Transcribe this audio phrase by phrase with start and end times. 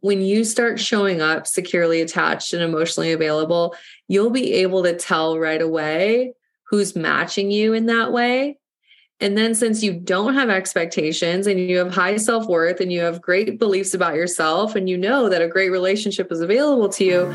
[0.00, 3.74] when you start showing up securely attached and emotionally available,
[4.08, 6.32] you'll be able to tell right away
[6.68, 8.58] who's matching you in that way.
[9.18, 13.00] And then, since you don't have expectations and you have high self worth and you
[13.00, 17.04] have great beliefs about yourself, and you know that a great relationship is available to
[17.04, 17.34] you,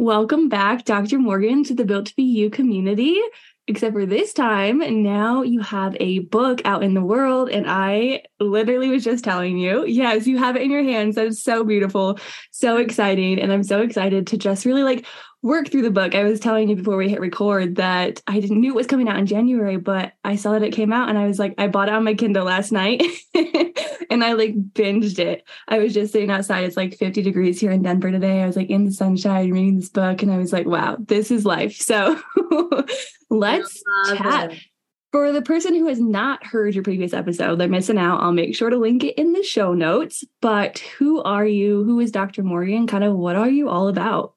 [0.00, 1.18] Welcome back, Dr.
[1.18, 3.20] Morgan, to the Built to Be You community.
[3.66, 7.50] Except for this time, now you have a book out in the world.
[7.50, 11.16] And I literally was just telling you, yes, you have it in your hands.
[11.16, 12.20] That is so beautiful,
[12.52, 13.40] so exciting.
[13.40, 15.04] And I'm so excited to just really like
[15.42, 16.14] work through the book.
[16.14, 19.08] I was telling you before we hit record that I didn't knew it was coming
[19.08, 21.68] out in January, but I saw that it came out and I was like, I
[21.68, 23.02] bought it on my Kindle last night
[23.34, 25.46] and I like binged it.
[25.68, 26.64] I was just sitting outside.
[26.64, 28.42] It's like 50 degrees here in Denver today.
[28.42, 31.30] I was like in the sunshine reading this book and I was like, wow, this
[31.30, 31.76] is life.
[31.76, 32.20] So
[33.30, 34.52] let's chat.
[34.52, 34.58] It.
[35.12, 38.20] For the person who has not heard your previous episode, they're missing out.
[38.20, 40.22] I'll make sure to link it in the show notes.
[40.42, 41.82] But who are you?
[41.84, 42.42] Who is Dr.
[42.42, 42.86] Morgan?
[42.86, 44.34] Kind of what are you all about?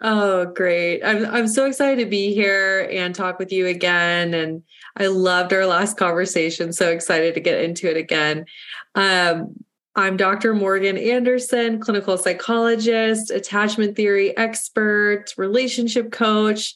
[0.00, 1.02] Oh, great.
[1.02, 4.34] I'm I'm so excited to be here and talk with you again.
[4.34, 4.62] And
[4.96, 6.72] I loved our last conversation.
[6.72, 8.46] So excited to get into it again.
[8.94, 9.54] Um,
[9.96, 10.54] I'm Dr.
[10.54, 16.74] Morgan Anderson, clinical psychologist, attachment theory expert, relationship coach.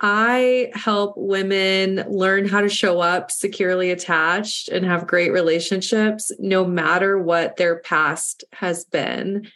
[0.00, 6.64] I help women learn how to show up securely attached and have great relationships, no
[6.64, 9.50] matter what their past has been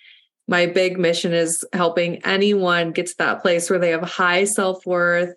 [0.49, 5.35] my big mission is helping anyone get to that place where they have high self-worth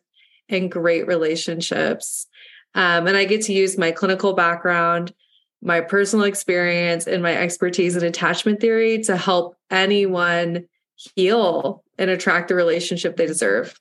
[0.48, 2.28] and great relationships.
[2.76, 5.12] Um, and i get to use my clinical background
[5.62, 10.66] my personal experience and my expertise in attachment theory to help anyone
[10.96, 13.80] heal and attract the relationship they deserve.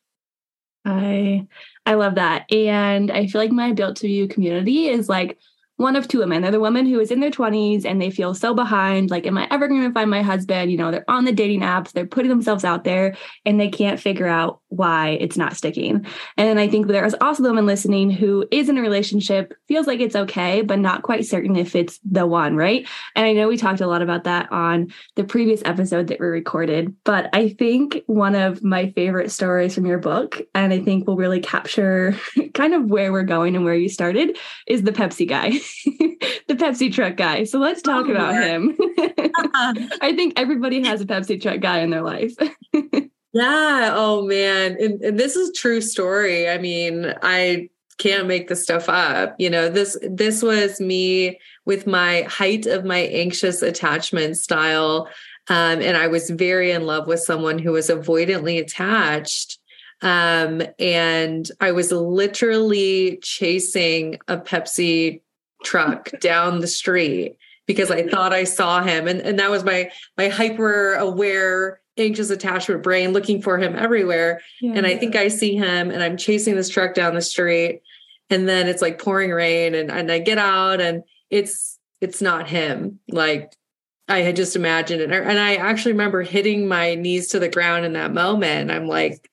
[0.85, 1.47] I
[1.87, 2.51] i love that.
[2.53, 5.39] And i feel like my built to you community is like
[5.79, 6.43] one of two women.
[6.43, 9.11] They're the woman who is in their 20s and they feel so behind.
[9.11, 10.73] Like, am I ever going to find my husband?
[10.73, 13.17] You know, they're on the dating apps, they're putting themselves out there
[13.47, 16.05] and they can't figure out why it's not sticking.
[16.37, 19.55] And then I think there is also the woman listening who is in a relationship,
[19.69, 22.87] feels like it's okay, but not quite certain if it's the one, right?
[23.15, 26.27] And I know we talked a lot about that on the previous episode that we
[26.27, 31.07] recorded, but I think one of my favorite stories from your book, and I think
[31.07, 32.17] will really capture
[32.55, 34.37] kind of where we're going and where you started,
[34.67, 35.53] is the Pepsi guy.
[36.49, 37.45] the Pepsi truck guy.
[37.45, 38.77] So let's talk oh, about him.
[40.01, 42.35] I think everybody has a Pepsi truck guy in their life.
[43.33, 43.93] yeah.
[43.95, 44.77] Oh man.
[44.81, 46.49] And, and this is true story.
[46.49, 47.69] I mean, I
[47.99, 49.35] can't make this stuff up.
[49.39, 55.09] You know, this this was me with my height of my anxious attachment style.
[55.49, 59.59] Um, and I was very in love with someone who was avoidantly attached.
[60.01, 65.23] Um, and I was literally chasing a Pepsi
[65.65, 67.37] truck down the street
[67.67, 69.07] because I thought I saw him.
[69.09, 74.41] And, and that was my my hyper aware anxious attachment brain looking for him everywhere.
[74.61, 74.73] Yeah.
[74.77, 77.83] And I think I see him and I'm chasing this truck down the street.
[78.31, 82.49] And then it's like pouring rain and, and I get out and it's it's not
[82.49, 83.01] him.
[83.09, 83.53] Like
[84.09, 85.11] I had just imagined it.
[85.11, 88.71] And I actually remember hitting my knees to the ground in that moment.
[88.71, 89.29] I'm like,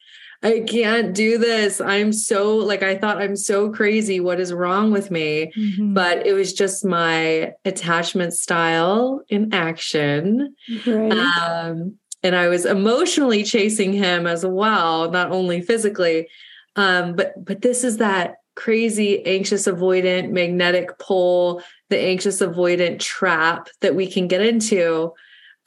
[0.45, 1.81] I can't do this.
[1.81, 4.19] I'm so like I thought I'm so crazy.
[4.19, 5.51] What is wrong with me?
[5.57, 5.95] Mm-hmm.
[5.95, 10.55] But it was just my attachment style in action.
[10.85, 11.11] Right.
[11.11, 16.27] Um, and I was emotionally chasing him as well, not only physically.
[16.75, 23.69] Um, but but this is that crazy anxious avoidant magnetic pull, the anxious avoidant trap
[23.81, 25.11] that we can get into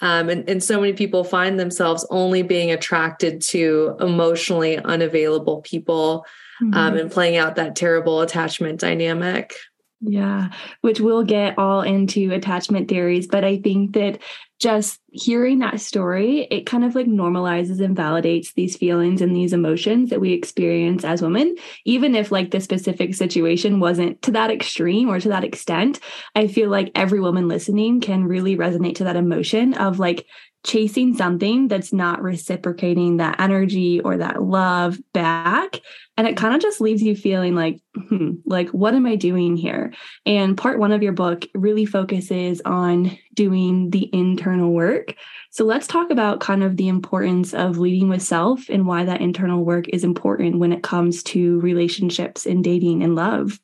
[0.00, 6.24] um, and, and so many people find themselves only being attracted to emotionally unavailable people
[6.60, 6.78] um, mm-hmm.
[6.78, 9.54] um, and playing out that terrible attachment dynamic.
[10.00, 10.50] Yeah,
[10.80, 13.26] which we'll get all into attachment theories.
[13.26, 14.20] But I think that
[14.58, 19.52] just hearing that story, it kind of like normalizes and validates these feelings and these
[19.52, 21.54] emotions that we experience as women.
[21.84, 26.00] Even if like the specific situation wasn't to that extreme or to that extent,
[26.34, 30.26] I feel like every woman listening can really resonate to that emotion of like
[30.64, 35.80] chasing something that's not reciprocating that energy or that love back
[36.16, 39.56] and it kind of just leaves you feeling like hmm, like what am i doing
[39.56, 39.94] here
[40.26, 45.14] and part 1 of your book really focuses on doing the internal work
[45.50, 49.20] so let's talk about kind of the importance of leading with self and why that
[49.20, 53.60] internal work is important when it comes to relationships and dating and love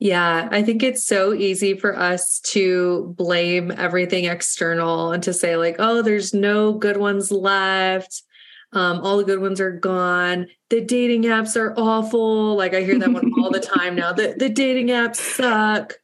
[0.00, 5.56] yeah, I think it's so easy for us to blame everything external and to say,
[5.56, 8.22] like, oh, there's no good ones left.
[8.72, 10.46] Um, all the good ones are gone.
[10.68, 12.54] The dating apps are awful.
[12.54, 14.12] Like I hear that one all the time now.
[14.12, 15.94] The, the dating apps suck.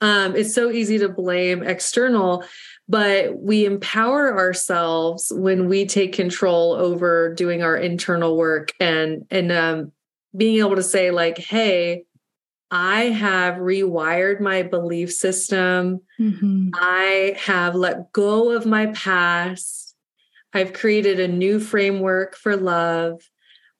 [0.00, 2.44] Um, it's so easy to blame external,
[2.88, 9.50] but we empower ourselves when we take control over doing our internal work and and
[9.50, 9.92] um,
[10.36, 12.04] being able to say like, hey,
[12.70, 16.00] I have rewired my belief system.
[16.20, 16.70] Mm-hmm.
[16.74, 19.96] I have let go of my past.
[20.52, 23.22] I've created a new framework for love.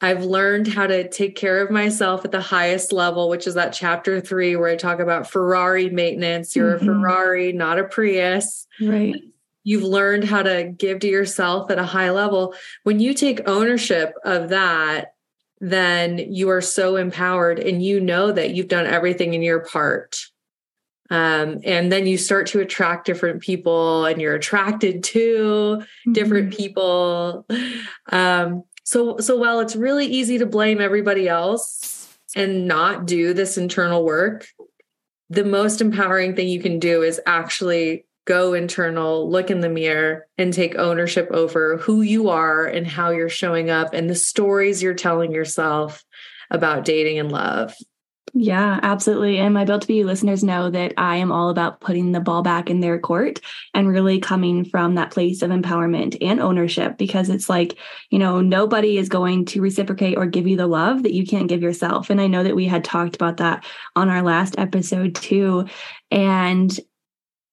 [0.01, 3.73] I've learned how to take care of myself at the highest level, which is that
[3.73, 6.55] chapter three, where I talk about Ferrari maintenance.
[6.55, 6.89] You're mm-hmm.
[6.89, 8.67] a Ferrari, not a Prius.
[8.81, 9.17] Right.
[9.65, 12.55] You've learned how to give to yourself at a high level.
[12.85, 15.15] When you take ownership of that,
[15.61, 20.17] then you are so empowered and you know that you've done everything in your part.
[21.11, 26.13] Um, and then you start to attract different people and you're attracted to mm-hmm.
[26.13, 27.47] different people.
[28.13, 33.59] Um, so, so while it's really easy to blame everybody else and not do this
[33.59, 34.47] internal work,
[35.29, 40.27] the most empowering thing you can do is actually go internal, look in the mirror,
[40.39, 44.83] and take ownership over who you are and how you're showing up and the stories
[44.83, 46.03] you're telling yourself
[46.51, 47.75] about dating and love.
[48.35, 49.39] Yeah, absolutely.
[49.39, 52.43] And my Built to Be listeners know that I am all about putting the ball
[52.43, 53.41] back in their court
[53.75, 57.77] and really coming from that place of empowerment and ownership because it's like,
[58.11, 61.49] you know, nobody is going to reciprocate or give you the love that you can't
[61.49, 62.11] give yourself.
[62.11, 63.65] And I know that we had talked about that
[63.97, 65.67] on our last episode too.
[66.11, 66.79] And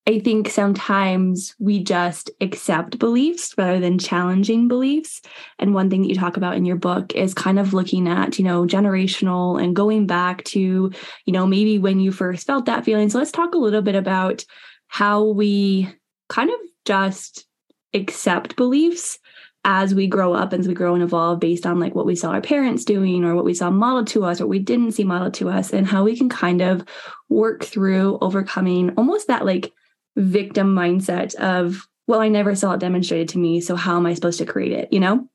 [0.08, 5.20] I think sometimes we just accept beliefs rather than challenging beliefs.
[5.58, 8.38] And one thing that you talk about in your book is kind of looking at,
[8.38, 10.92] you know, generational and going back to,
[11.24, 13.10] you know, maybe when you first felt that feeling.
[13.10, 14.44] So let's talk a little bit about
[14.86, 15.92] how we
[16.28, 17.44] kind of just
[17.92, 19.18] accept beliefs
[19.64, 22.30] as we grow up, as we grow and evolve based on like what we saw
[22.30, 25.34] our parents doing or what we saw modeled to us or we didn't see modeled
[25.34, 26.84] to us and how we can kind of
[27.28, 29.72] work through overcoming almost that like
[30.16, 33.60] victim mindset of, well, I never saw it demonstrated to me.
[33.60, 34.92] So how am I supposed to create it?
[34.92, 35.28] You know?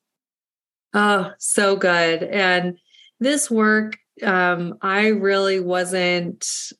[0.94, 2.24] Oh, so good.
[2.24, 2.78] And
[3.20, 6.74] this work, um, I really wasn't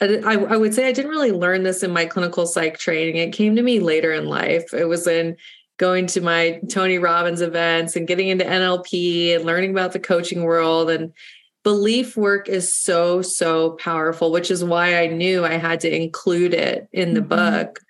[0.00, 3.16] I, I, would say I didn't really learn this in my clinical psych training.
[3.16, 4.72] It came to me later in life.
[4.72, 5.36] It was in
[5.76, 10.44] going to my Tony Robbins events and getting into NLP and learning about the coaching
[10.44, 10.88] world.
[10.88, 11.12] And
[11.62, 16.54] belief work is so so powerful which is why i knew i had to include
[16.54, 17.28] it in the mm-hmm.
[17.28, 17.80] book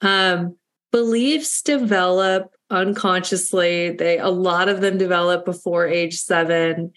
[0.00, 0.56] um,
[0.90, 6.92] beliefs develop unconsciously they a lot of them develop before age 7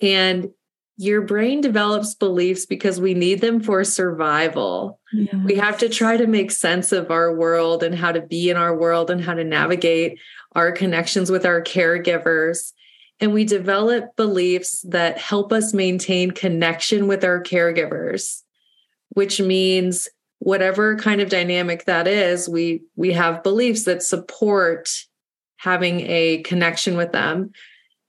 [0.00, 0.48] and
[0.98, 4.98] your brain develops beliefs because we need them for survival.
[5.12, 5.34] Yes.
[5.44, 8.56] We have to try to make sense of our world and how to be in
[8.56, 10.18] our world and how to navigate
[10.52, 12.72] our connections with our caregivers
[13.20, 18.42] and we develop beliefs that help us maintain connection with our caregivers
[19.16, 20.08] which means
[20.40, 24.90] whatever kind of dynamic that is we we have beliefs that support
[25.56, 27.50] having a connection with them.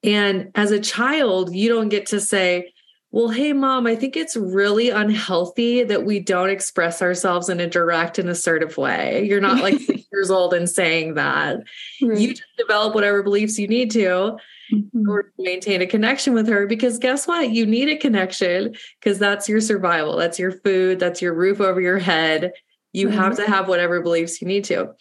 [0.03, 2.73] And as a child you don't get to say
[3.11, 7.69] well hey mom i think it's really unhealthy that we don't express ourselves in a
[7.69, 9.25] direct and assertive way.
[9.25, 11.63] You're not like six years old and saying that.
[12.01, 12.19] Right.
[12.19, 14.37] you just develop whatever beliefs you need to
[14.71, 15.09] mm-hmm.
[15.09, 17.51] or maintain a connection with her because guess what?
[17.51, 20.17] You need a connection because that's your survival.
[20.17, 20.99] That's your food.
[20.99, 22.53] That's your roof over your head.
[22.93, 23.17] You mm-hmm.
[23.17, 24.93] have to have whatever beliefs you need to.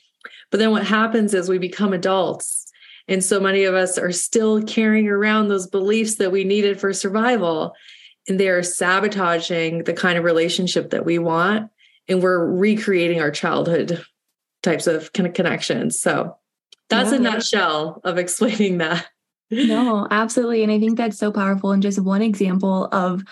[0.51, 2.71] But then what happens is we become adults.
[3.09, 6.93] And so many of us are still carrying around those beliefs that we needed for
[6.93, 7.75] survival.
[8.29, 11.71] And they are sabotaging the kind of relationship that we want.
[12.09, 14.05] And we're recreating our childhood
[14.63, 16.01] types of kind of connections.
[16.01, 16.37] So
[16.89, 17.19] that's yeah.
[17.19, 19.07] a nutshell of explaining that
[19.51, 20.63] no, absolutely.
[20.63, 21.73] And I think that's so powerful.
[21.73, 23.23] And just one example of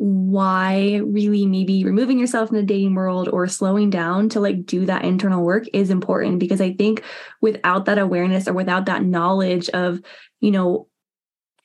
[0.00, 4.86] why really maybe removing yourself in the dating world or slowing down to like do
[4.86, 7.02] that internal work is important because I think
[7.40, 10.00] without that awareness or without that knowledge of,
[10.40, 10.86] you know,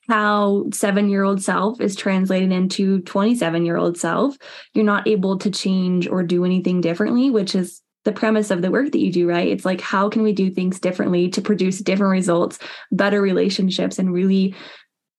[0.08, 4.36] how seven year old self is translated into 27 year old self,
[4.74, 8.70] you're not able to change or do anything differently, which is the premise of the
[8.70, 9.48] work that you do, right?
[9.48, 12.58] It's like, how can we do things differently to produce different results,
[12.92, 14.54] better relationships, and really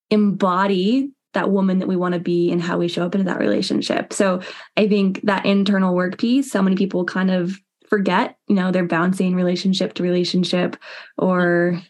[0.10, 3.40] embody that woman that we want to be and how we show up into that
[3.40, 4.14] relationship.
[4.14, 4.42] So
[4.78, 8.86] I think that internal work piece, so many people kind of forget, you know, they're
[8.86, 10.78] bouncing relationship to relationship
[11.18, 11.82] or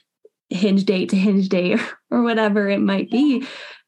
[0.49, 1.79] hinge date to hinge date
[2.11, 3.45] or whatever it might be.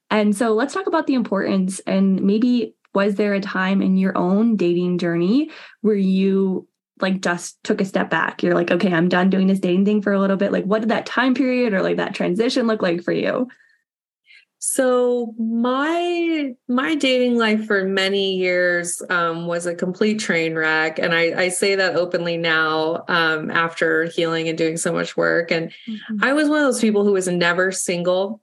[0.09, 4.17] And so let's talk about the importance and maybe was there a time in your
[4.17, 6.67] own dating journey where you
[7.01, 10.01] like just took a step back you're like okay i'm done doing this dating thing
[10.01, 12.81] for a little bit like what did that time period or like that transition look
[12.81, 13.47] like for you
[14.59, 21.13] so my my dating life for many years um, was a complete train wreck, and
[21.13, 25.51] I, I say that openly now um, after healing and doing so much work.
[25.51, 26.23] And mm-hmm.
[26.23, 28.41] I was one of those people who was never single.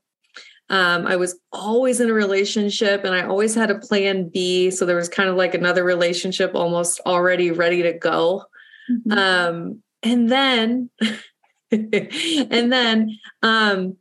[0.75, 4.73] Um, I was always in a relationship, and I always had a plan B.
[4.73, 8.43] So there was kind of like another relationship almost already ready to go.
[8.90, 9.12] Mm-hmm.
[9.12, 10.90] Um, and then,
[11.71, 13.97] and then um,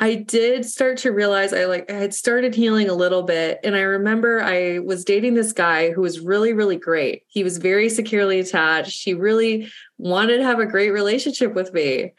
[0.00, 3.74] I did start to realize I like I had started healing a little bit and
[3.74, 7.22] I remember I was dating this guy who was really really great.
[7.28, 9.04] He was very securely attached.
[9.04, 12.12] He really wanted to have a great relationship with me.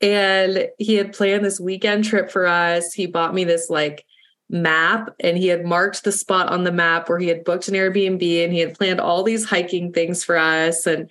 [0.00, 2.92] And he had planned this weekend trip for us.
[2.92, 4.04] He bought me this like
[4.48, 7.74] map and he had marked the spot on the map where he had booked an
[7.74, 11.10] Airbnb and he had planned all these hiking things for us and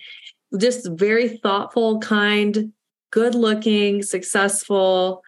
[0.58, 2.72] just very thoughtful, kind,
[3.10, 5.22] good looking, successful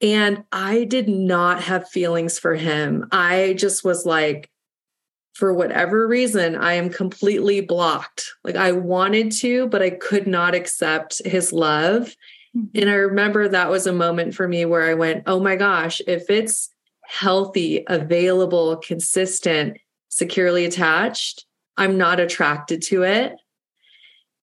[0.00, 3.08] and I did not have feelings for him.
[3.12, 4.50] I just was like,
[5.34, 8.32] for whatever reason, I am completely blocked.
[8.42, 12.14] Like I wanted to, but I could not accept his love.
[12.54, 16.00] And I remember that was a moment for me where I went, oh my gosh,
[16.06, 16.70] if it's
[17.06, 19.78] healthy, available, consistent,
[20.08, 23.34] securely attached, I'm not attracted to it.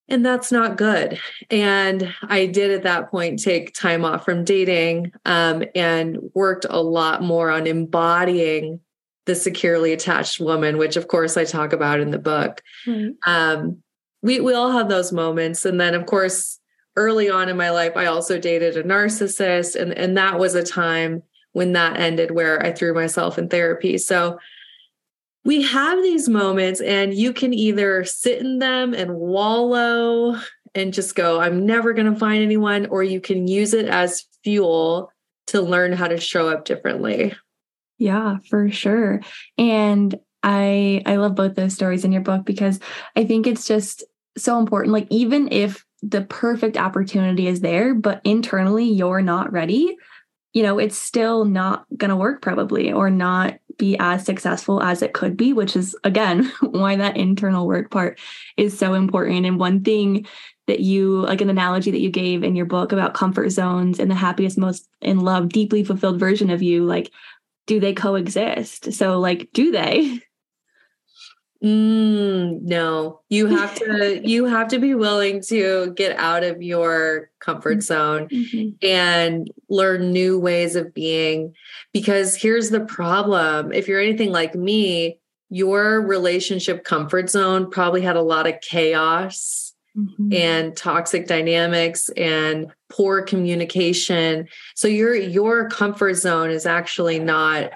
[0.10, 1.20] And that's not good.
[1.52, 6.82] And I did at that point take time off from dating um, and worked a
[6.82, 8.80] lot more on embodying
[9.26, 12.62] the securely attached woman, which of course I talk about in the book.
[12.86, 13.30] Mm-hmm.
[13.30, 13.84] Um,
[14.22, 15.66] we, we all have those moments.
[15.66, 16.57] And then, of course,
[16.98, 19.80] early on in my life, I also dated a narcissist.
[19.80, 21.24] And, and that was a time
[21.54, 23.98] when that ended where I threw myself in therapy.
[23.98, 24.38] So
[25.48, 30.38] we have these moments and you can either sit in them and wallow
[30.76, 34.26] and just go i'm never going to find anyone or you can use it as
[34.44, 35.10] fuel
[35.48, 37.34] to learn how to show up differently
[37.98, 39.22] yeah for sure
[39.58, 42.80] and i i love both those stories in your book because
[43.16, 44.04] i think it's just
[44.38, 49.98] so important like even if the perfect opportunity is there but internally you're not ready
[50.54, 55.02] you know it's still not going to work probably or not be as successful as
[55.02, 58.20] it could be, which is again why that internal work part
[58.56, 59.46] is so important.
[59.46, 60.26] And one thing
[60.68, 64.12] that you like an analogy that you gave in your book about comfort zones and
[64.12, 67.12] the happiest, most in love, deeply fulfilled version of you, like,
[67.68, 68.94] do they coexist?
[68.94, 70.20] So, like, do they?
[71.64, 77.30] Mm, no, you have to you have to be willing to get out of your
[77.40, 78.70] comfort zone mm-hmm.
[78.86, 81.54] and learn new ways of being
[81.94, 83.72] because here's the problem.
[83.74, 89.74] If you're anything like me, your relationship comfort zone probably had a lot of chaos
[89.98, 90.34] mm-hmm.
[90.34, 94.48] and toxic dynamics and poor communication.
[94.76, 97.72] So your your comfort zone is actually not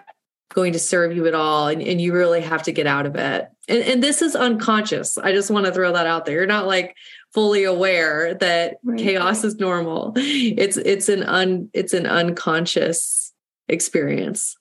[0.53, 3.15] going to serve you at all and, and you really have to get out of
[3.15, 3.48] it.
[3.67, 5.17] And, and this is unconscious.
[5.17, 6.36] I just want to throw that out there.
[6.36, 6.96] You're not like
[7.34, 9.00] fully aware that right.
[9.00, 10.13] chaos is normal.
[10.15, 13.34] It's it's an un it's an unconscious
[13.67, 14.55] experience.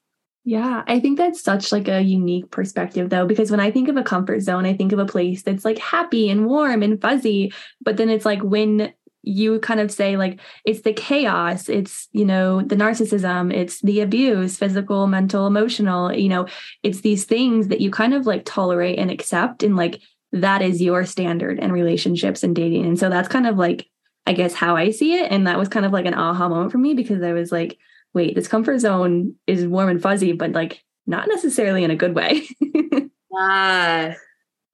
[0.44, 3.97] Yeah, I think that's such like a unique perspective though because when I think of
[3.97, 7.52] a comfort zone, I think of a place that's like happy and warm and fuzzy,
[7.82, 12.24] but then it's like when you kind of say like it's the chaos it's you
[12.24, 16.46] know the narcissism it's the abuse physical mental emotional you know
[16.82, 20.00] it's these things that you kind of like tolerate and accept and like
[20.32, 22.86] that is your standard and relationships and dating.
[22.86, 23.86] And so that's kind of like
[24.26, 25.30] i guess how i see it.
[25.30, 27.78] And that was kind of like an aha moment for me because i was like
[28.12, 32.14] wait this comfort zone is warm and fuzzy but like not necessarily in a good
[32.14, 32.46] way.
[33.32, 34.14] Ah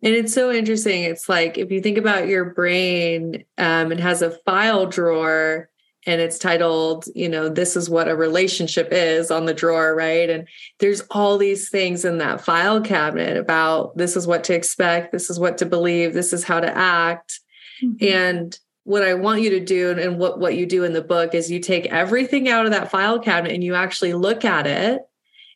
[0.03, 1.05] and it's so interesting.
[1.05, 5.71] It's like if you think about your brain, um, it has a file drawer
[6.07, 10.31] and it's titled, you know, this is what a relationship is on the drawer, right?
[10.31, 10.47] And
[10.79, 15.31] there's all these things in that file cabinet about this is what to expect, this
[15.31, 17.41] is what to believe, this is how to act.
[17.83, 18.07] Mm-hmm.
[18.07, 21.35] And what I want you to do and what, what you do in the book
[21.35, 25.03] is you take everything out of that file cabinet and you actually look at it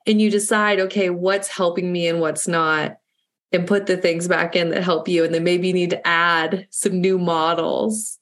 [0.04, 2.98] and you decide, okay, what's helping me and what's not,
[3.52, 5.24] and put the things back in that help you.
[5.24, 8.18] And then maybe you need to add some new models.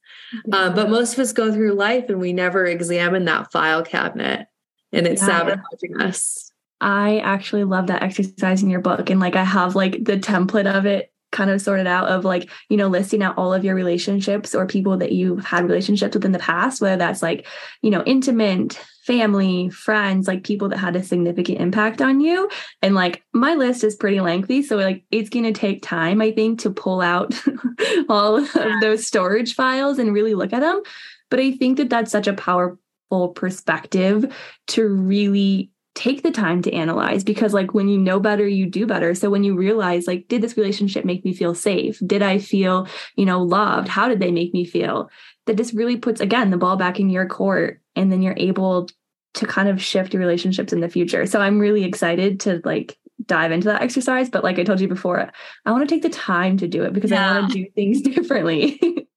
[0.47, 0.57] Yeah.
[0.57, 4.47] Um, but most of us go through life and we never examine that file cabinet
[4.93, 5.39] and it's yeah.
[5.39, 6.53] sabotaging us.
[6.81, 9.11] I actually love that exercise in your book.
[9.11, 12.51] And like I have like the template of it kind of sorted out of like
[12.69, 16.25] you know listing out all of your relationships or people that you've had relationships with
[16.25, 17.47] in the past whether that's like
[17.83, 22.47] you know intimate family friends like people that had a significant impact on you.
[22.83, 26.31] And like my list is pretty lengthy so like it's going to take time i
[26.31, 27.35] think to pull out
[28.11, 30.83] all of those storage files and really look at them.
[31.31, 34.31] But i think that that's such a powerful perspective
[34.69, 38.87] to really take the time to analyze because like when you know better you do
[38.87, 39.17] better.
[39.17, 41.99] So when you realize like did this relationship make me feel safe?
[42.07, 42.87] Did i feel
[43.17, 43.89] you know loved?
[43.89, 45.11] How did they make me feel?
[45.47, 48.89] That just really puts again the ball back in your court and then you're able
[49.35, 51.27] to kind of shift your relationships in the future.
[51.27, 54.31] So i'm really excited to like dive into that exercise.
[54.31, 55.33] But like i told you before
[55.67, 57.29] i want to take the time to do it because yeah.
[57.29, 59.08] i want to do things differently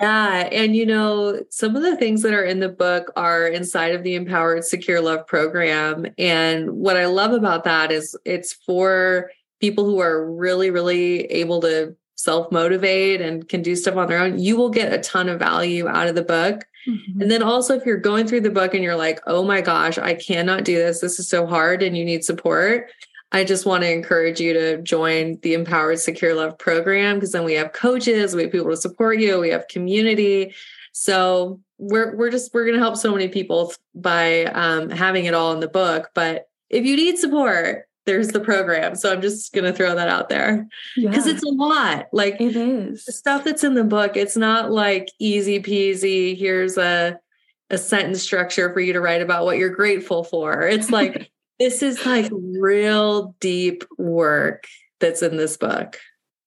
[0.00, 0.48] yeah.
[0.52, 4.02] And, you know, some of the things that are in the book are inside of
[4.02, 6.06] the Empowered Secure Love program.
[6.18, 9.30] And what I love about that is it's for
[9.60, 14.18] people who are really, really able to self motivate and can do stuff on their
[14.18, 14.38] own.
[14.38, 16.66] You will get a ton of value out of the book.
[16.88, 17.22] Mm-hmm.
[17.22, 19.98] And then also, if you're going through the book and you're like, oh my gosh,
[19.98, 22.90] I cannot do this, this is so hard, and you need support,
[23.34, 27.42] I just want to encourage you to join the Empowered Secure Love program because then
[27.42, 30.54] we have coaches, we have people to support you, we have community.
[30.92, 35.34] So we're we're just we're going to help so many people by um, having it
[35.34, 36.10] all in the book.
[36.14, 38.94] But if you need support, there's the program.
[38.94, 41.32] So I'm just going to throw that out there because yeah.
[41.32, 42.06] it's a lot.
[42.12, 44.16] Like it is the stuff that's in the book.
[44.16, 46.38] It's not like easy peasy.
[46.38, 47.18] Here's a
[47.68, 50.62] a sentence structure for you to write about what you're grateful for.
[50.62, 54.64] It's like this is like real deep work
[55.00, 55.98] that's in this book.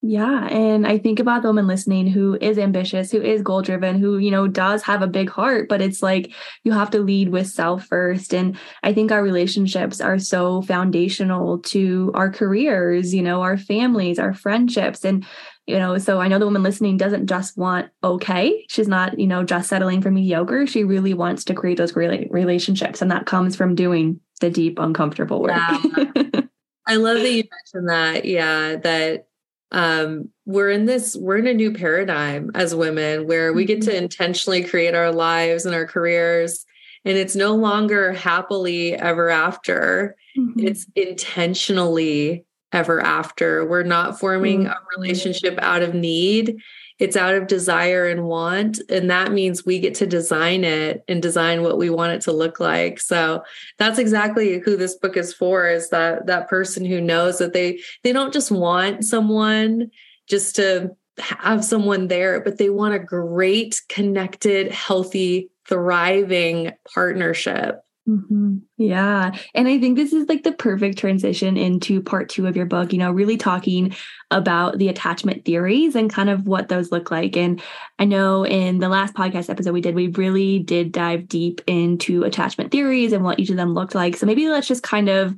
[0.04, 0.46] Yeah.
[0.48, 4.20] And I think about the woman listening who is ambitious, who is goal driven, who,
[4.20, 6.32] you know, does have a big heart, but it's like
[6.64, 8.34] you have to lead with self first.
[8.34, 14.20] And I think our relationships are so foundational to our careers, you know, our families,
[14.20, 15.04] our friendships.
[15.04, 15.26] And,
[15.68, 18.66] you know, so I know the woman listening doesn't just want okay.
[18.70, 20.66] She's not, you know, just settling for mediocre.
[20.66, 23.02] She really wants to create those great relationships.
[23.02, 25.52] And that comes from doing the deep, uncomfortable work.
[25.52, 25.82] Yeah.
[26.88, 28.24] I love that you mentioned that.
[28.24, 29.28] Yeah, that
[29.74, 33.90] um, we're in this, we're in a new paradigm as women where we get to
[33.90, 34.04] mm-hmm.
[34.04, 36.66] intentionally create our lives and our careers.
[37.04, 40.66] And it's no longer happily ever after, mm-hmm.
[40.66, 43.66] it's intentionally ever after.
[43.66, 44.72] We're not forming mm-hmm.
[44.72, 46.62] a relationship out of need
[47.00, 51.22] it's out of desire and want and that means we get to design it and
[51.22, 53.44] design what we want it to look like so
[53.78, 57.80] that's exactly who this book is for is that that person who knows that they
[58.04, 59.90] they don't just want someone
[60.28, 68.60] just to have someone there but they want a great connected healthy thriving partnership Mm-hmm.
[68.78, 69.32] Yeah.
[69.54, 72.94] And I think this is like the perfect transition into part two of your book,
[72.94, 73.94] you know, really talking
[74.32, 77.36] about the attachment theories and kind of what those look like.
[77.36, 77.62] And
[78.00, 82.24] I know in the last podcast episode we did, we really did dive deep into
[82.24, 84.16] attachment theories and what each of them looked like.
[84.16, 85.36] So maybe let's just kind of,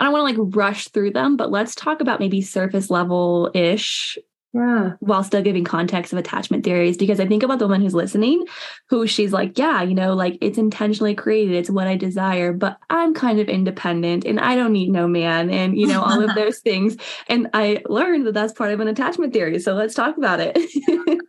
[0.00, 3.50] I don't want to like rush through them, but let's talk about maybe surface level
[3.54, 4.18] ish
[4.54, 4.92] yeah.
[5.00, 8.46] While still giving context of attachment theories, because I think about the woman who's listening,
[8.88, 12.78] who she's like, yeah, you know, like it's intentionally created, it's what I desire, but
[12.88, 16.34] I'm kind of independent and I don't need no man, and you know, all of
[16.34, 16.96] those things.
[17.28, 19.58] And I learned that that's part of an attachment theory.
[19.58, 20.56] So let's talk about it.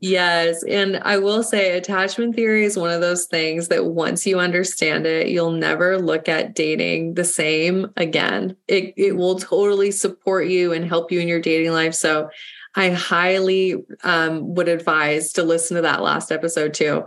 [0.00, 0.62] yes.
[0.64, 5.06] And I will say, attachment theory is one of those things that once you understand
[5.06, 8.56] it, you'll never look at dating the same again.
[8.66, 11.94] It, it will totally support you and help you in your dating life.
[11.94, 12.30] So
[12.74, 17.04] I highly um, would advise to listen to that last episode too.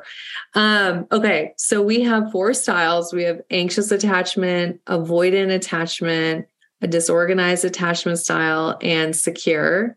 [0.53, 1.53] Um, okay.
[1.57, 6.47] So we have four styles we have anxious attachment, avoidant attachment,
[6.81, 9.95] a disorganized attachment style, and secure.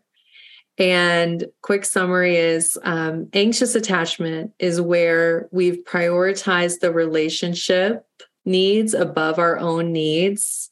[0.77, 8.05] And quick summary is um, anxious attachment is where we've prioritized the relationship
[8.43, 10.69] needs above our own needs.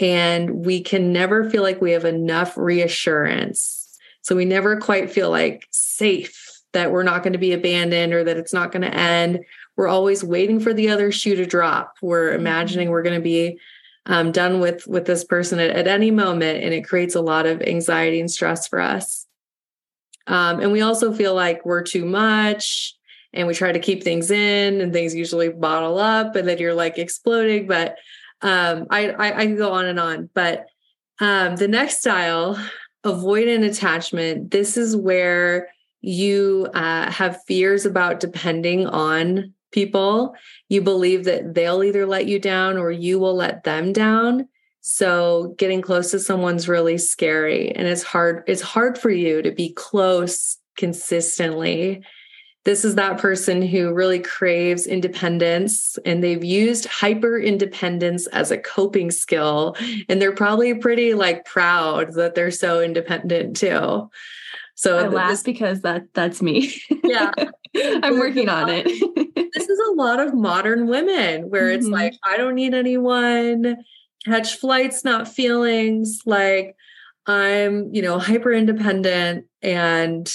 [0.00, 3.96] And we can never feel like we have enough reassurance.
[4.22, 8.24] So we never quite feel like safe that we're not going to be abandoned or
[8.24, 9.44] that it's not going to end.
[9.76, 11.94] We're always waiting for the other shoe to drop.
[12.02, 12.40] We're mm-hmm.
[12.40, 13.58] imagining we're going to be
[14.06, 17.44] um, done with with this person at, at, any moment, and it creates a lot
[17.44, 19.25] of anxiety and stress for us.
[20.26, 22.94] Um, and we also feel like we're too much,
[23.32, 26.74] and we try to keep things in, and things usually bottle up, and then you're
[26.74, 27.66] like exploding.
[27.66, 27.96] But
[28.42, 30.66] um, I, I I can go on and on, but
[31.20, 32.58] um, the next style,
[33.04, 35.68] avoidant attachment, this is where
[36.00, 40.34] you uh, have fears about depending on people.
[40.68, 44.48] You believe that they'll either let you down or you will let them down.
[44.88, 49.50] So getting close to someone's really scary and it's hard it's hard for you to
[49.50, 52.04] be close consistently
[52.62, 58.58] this is that person who really craves independence and they've used hyper independence as a
[58.58, 59.74] coping skill
[60.08, 64.08] and they're probably pretty like proud that they're so independent too
[64.76, 66.80] so I laugh this, because that that's me.
[67.02, 67.32] Yeah.
[67.76, 68.84] I'm working on it.
[68.84, 71.78] this is a lot of modern women where mm-hmm.
[71.78, 73.76] it's like, I don't need anyone,
[74.26, 76.20] catch flights, not feelings.
[76.26, 76.76] Like
[77.26, 80.32] I'm, you know, hyper independent and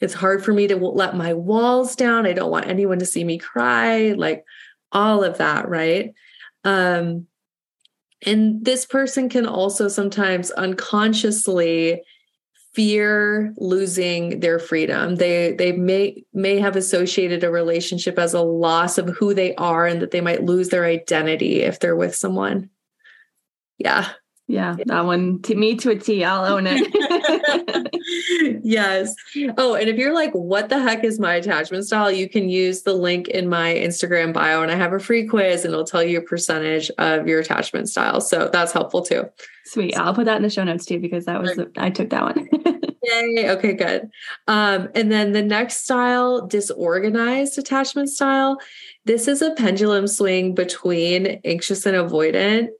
[0.00, 2.26] it's hard for me to let my walls down.
[2.26, 4.44] I don't want anyone to see me cry, like
[4.92, 6.14] all of that, right?
[6.64, 7.26] Um,
[8.24, 12.02] and this person can also sometimes unconsciously
[12.74, 15.16] fear losing their freedom.
[15.16, 19.86] They they may may have associated a relationship as a loss of who they are
[19.86, 22.70] and that they might lose their identity if they're with someone.
[23.80, 24.10] Yeah.
[24.50, 26.24] Yeah, that one to me to a T.
[26.24, 26.88] I'll own it.
[28.64, 29.14] yes.
[29.56, 32.10] Oh, and if you're like, what the heck is my attachment style?
[32.10, 35.64] You can use the link in my Instagram bio, and I have a free quiz,
[35.64, 38.20] and it'll tell you a percentage of your attachment style.
[38.20, 39.22] So that's helpful too.
[39.66, 39.96] Sweet.
[39.96, 42.48] I'll put that in the show notes too because that was I took that one.
[43.04, 43.50] Yay.
[43.50, 44.10] Okay, good.
[44.48, 48.58] Um, and then the next style, disorganized attachment style.
[49.04, 52.70] This is a pendulum swing between anxious and avoidant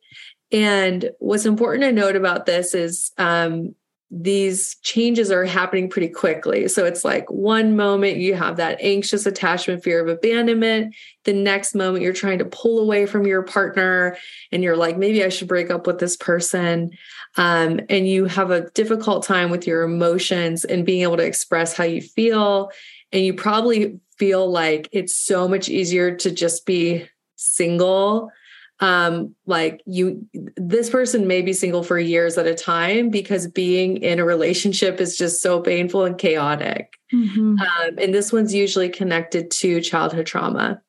[0.52, 3.74] and what's important to note about this is um,
[4.10, 6.66] these changes are happening pretty quickly.
[6.66, 10.96] So it's like one moment you have that anxious attachment, fear of abandonment.
[11.24, 14.16] The next moment you're trying to pull away from your partner
[14.50, 16.90] and you're like, maybe I should break up with this person.
[17.36, 21.76] Um, and you have a difficult time with your emotions and being able to express
[21.76, 22.72] how you feel.
[23.12, 28.32] And you probably feel like it's so much easier to just be single
[28.80, 33.98] um like you this person may be single for years at a time because being
[33.98, 36.94] in a relationship is just so painful and chaotic.
[37.12, 37.58] Mm-hmm.
[37.58, 40.80] um, and this one's usually connected to childhood trauma.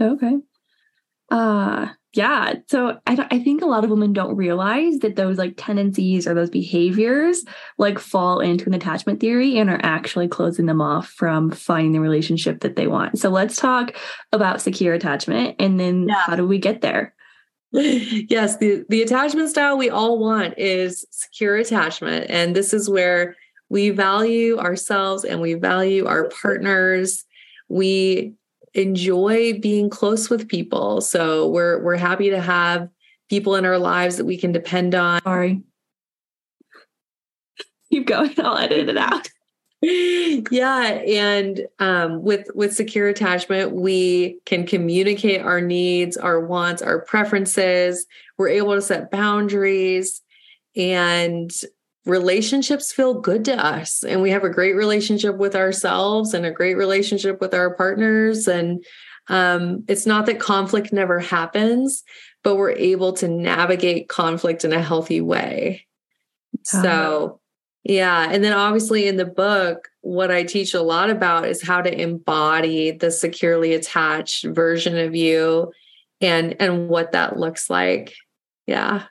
[0.00, 0.36] Okay.
[1.30, 5.54] Uh yeah so I, I think a lot of women don't realize that those like
[5.56, 7.44] tendencies or those behaviors
[7.78, 12.00] like fall into an attachment theory and are actually closing them off from finding the
[12.00, 13.18] relationship that they want.
[13.18, 13.96] So let's talk
[14.32, 16.22] about secure attachment and then yeah.
[16.26, 17.14] how do we get there?
[17.72, 23.36] Yes the, the attachment style we all want is secure attachment and this is where
[23.68, 27.24] we value ourselves and we value our partners.
[27.68, 28.34] We
[28.76, 31.00] enjoy being close with people.
[31.00, 32.88] So we're we're happy to have
[33.28, 35.20] people in our lives that we can depend on.
[35.22, 35.62] Sorry.
[37.90, 38.34] Keep going.
[38.38, 39.28] I'll edit it out.
[39.82, 47.02] yeah and um, with with secure attachment we can communicate our needs our wants our
[47.02, 48.06] preferences
[48.38, 50.22] we're able to set boundaries
[50.76, 51.52] and
[52.06, 56.52] relationships feel good to us and we have a great relationship with ourselves and a
[56.52, 58.84] great relationship with our partners and
[59.28, 62.04] um, it's not that conflict never happens
[62.44, 65.84] but we're able to navigate conflict in a healthy way.
[66.62, 67.40] So
[67.82, 71.80] yeah and then obviously in the book what i teach a lot about is how
[71.80, 75.72] to embody the securely attached version of you
[76.20, 78.14] and and what that looks like.
[78.66, 79.04] Yeah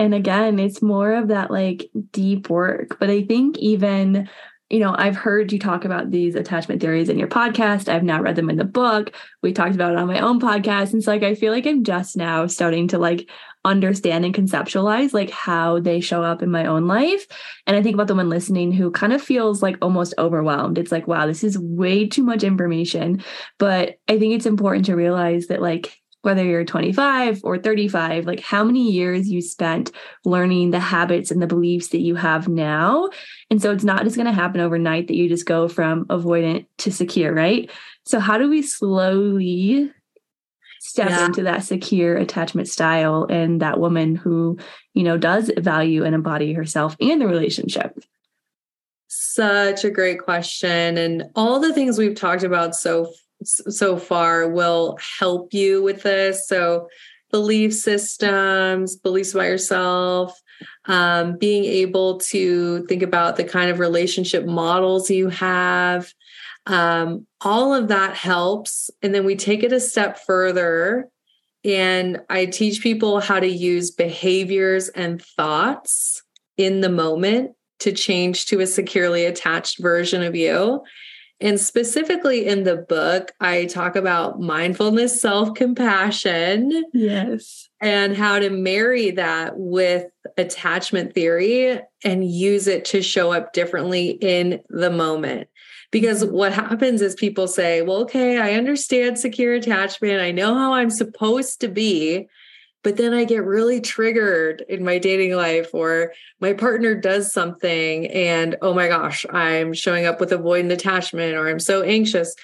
[0.00, 2.98] and again, it's more of that like deep work.
[2.98, 4.30] But I think even,
[4.70, 7.86] you know, I've heard you talk about these attachment theories in your podcast.
[7.86, 9.14] I've not read them in the book.
[9.42, 10.94] We talked about it on my own podcast.
[10.94, 13.28] And so like I feel like I'm just now starting to like
[13.66, 17.26] understand and conceptualize like how they show up in my own life.
[17.66, 20.78] And I think about the one listening who kind of feels like almost overwhelmed.
[20.78, 23.22] It's like, wow, this is way too much information.
[23.58, 28.40] But I think it's important to realize that like whether you're 25 or 35, like
[28.40, 29.90] how many years you spent
[30.24, 33.08] learning the habits and the beliefs that you have now.
[33.50, 36.66] And so it's not just going to happen overnight that you just go from avoidant
[36.78, 37.70] to secure, right?
[38.04, 39.90] So, how do we slowly
[40.80, 41.26] step yeah.
[41.26, 44.58] into that secure attachment style and that woman who,
[44.94, 47.98] you know, does value and embody herself and the relationship?
[49.10, 50.96] such a great question.
[50.96, 53.12] And all the things we've talked about so
[53.44, 56.46] so far will help you with this.
[56.46, 56.88] So
[57.30, 60.40] belief systems, beliefs about yourself,
[60.86, 66.12] um, being able to think about the kind of relationship models you have.
[66.66, 68.90] Um, all of that helps.
[69.02, 71.08] And then we take it a step further.
[71.64, 76.22] And I teach people how to use behaviors and thoughts
[76.56, 80.82] in the moment to change to a securely attached version of you.
[81.40, 86.84] And specifically in the book, I talk about mindfulness, self compassion.
[86.92, 87.68] Yes.
[87.80, 90.04] And how to marry that with
[90.36, 95.48] attachment theory and use it to show up differently in the moment.
[95.90, 96.34] Because mm-hmm.
[96.34, 100.20] what happens is people say, well, okay, I understand secure attachment.
[100.20, 102.28] I know how I'm supposed to be
[102.82, 108.06] but then I get really triggered in my dating life, or my partner does something,
[108.06, 112.34] and oh my gosh, I'm showing up with avoidant attachment, or I'm so anxious.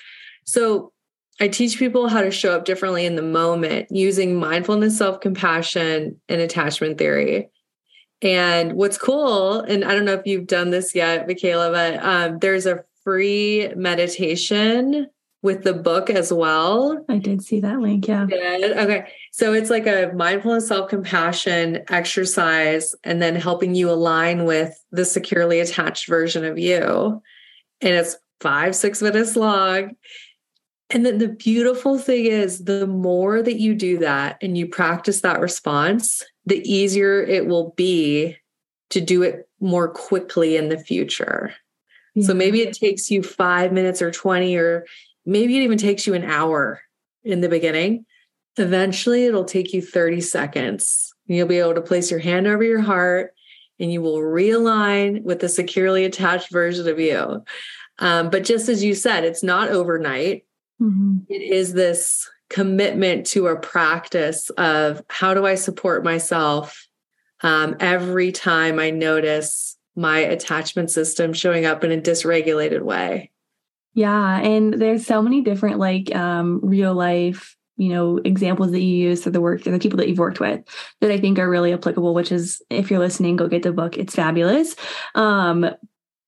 [0.45, 0.93] So
[1.41, 6.21] I teach people how to show up differently in the moment using mindfulness, self compassion,
[6.29, 7.49] and attachment theory.
[8.23, 12.39] And what's cool, and I don't know if you've done this yet, Michaela, but um,
[12.39, 15.09] there's a free meditation
[15.47, 17.03] with the book as well.
[17.09, 18.09] I did see that link.
[18.09, 18.27] Yeah.
[18.27, 18.77] Good.
[18.77, 19.13] Okay.
[19.31, 25.05] So it's like a mindfulness self compassion exercise and then helping you align with the
[25.05, 27.23] securely attached version of you.
[27.81, 29.97] And it's five, six minutes long.
[30.91, 35.21] And then the beautiful thing is, the more that you do that and you practice
[35.21, 38.37] that response, the easier it will be
[38.91, 41.55] to do it more quickly in the future.
[42.15, 42.27] Yeah.
[42.27, 44.87] So maybe it takes you five minutes or 20 or
[45.27, 46.81] maybe it even takes you an hour
[47.25, 48.07] in the beginning.
[48.57, 51.13] Eventually, it'll take you 30 seconds.
[51.27, 53.35] You'll be able to place your hand over your heart
[53.79, 57.45] and you will realign with the securely attached version of you.
[57.99, 60.47] Um, but just as you said, it's not overnight.
[60.81, 61.19] Mm-hmm.
[61.29, 66.87] It is this commitment to a practice of how do I support myself
[67.43, 73.31] um, every time I notice my attachment system showing up in a dysregulated way.
[73.97, 78.95] Yeah, and there's so many different like um, real life, you know, examples that you
[79.09, 80.61] use for the work the people that you've worked with
[81.01, 82.13] that I think are really applicable.
[82.13, 84.77] Which is, if you're listening, go get the book; it's fabulous.
[85.15, 85.71] Um,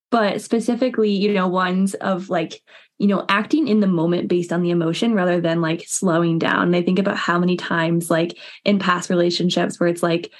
[0.09, 2.59] but specifically, you know, ones of like
[2.97, 6.63] you know acting in the moment based on the emotion rather than like slowing down.
[6.63, 10.31] And I think about how many times, like in past relationships, where it's like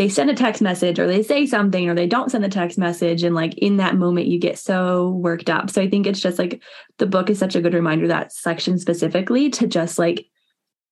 [0.00, 2.78] they send a text message or they say something or they don't send the text
[2.78, 5.68] message and like in that moment you get so worked up.
[5.68, 6.62] So i think it's just like
[6.96, 10.24] the book is such a good reminder that section specifically to just like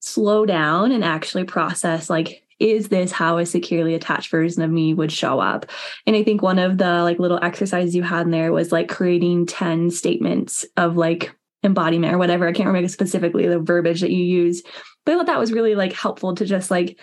[0.00, 4.92] slow down and actually process like is this how a securely attached version of me
[4.92, 5.64] would show up?
[6.06, 8.90] And i think one of the like little exercises you had in there was like
[8.90, 12.46] creating 10 statements of like embodiment or whatever.
[12.46, 14.62] I can't remember specifically the verbiage that you use
[15.06, 17.00] but i thought that was really like helpful to just like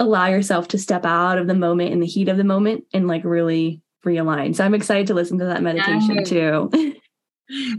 [0.00, 3.08] allow yourself to step out of the moment in the heat of the moment and
[3.08, 4.54] like really realign.
[4.54, 6.94] So I'm excited to listen to that meditation too.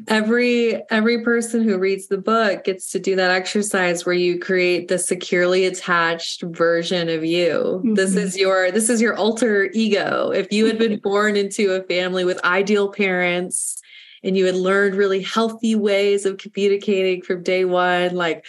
[0.08, 4.88] every every person who reads the book gets to do that exercise where you create
[4.88, 7.49] the securely attached version of you
[7.84, 7.93] mm-hmm.
[7.93, 11.84] this is your this is your alter ego if you had been born into a
[11.84, 13.82] family with ideal parents
[14.23, 18.45] and you had learned really healthy ways of communicating from day one like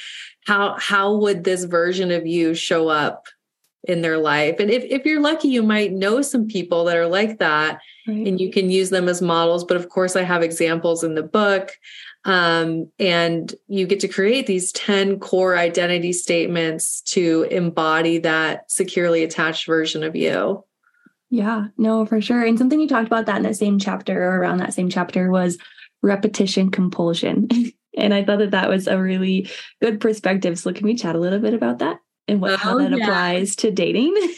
[0.47, 3.27] how how would this version of you show up
[3.85, 4.57] in their life.
[4.59, 8.27] And if, if you're lucky, you might know some people that are like that right.
[8.27, 9.65] and you can use them as models.
[9.65, 11.71] But of course, I have examples in the book.
[12.25, 19.23] Um, and you get to create these 10 core identity statements to embody that securely
[19.23, 20.65] attached version of you.
[21.31, 22.43] Yeah, no, for sure.
[22.43, 25.31] And something you talked about that in that same chapter or around that same chapter
[25.31, 25.59] was
[26.03, 27.49] repetition compulsion.
[27.97, 29.49] and I thought that that was a really
[29.81, 30.59] good perspective.
[30.59, 31.99] So, can we chat a little bit about that?
[32.29, 33.05] And what, oh, how that yeah.
[33.05, 34.15] applies to dating.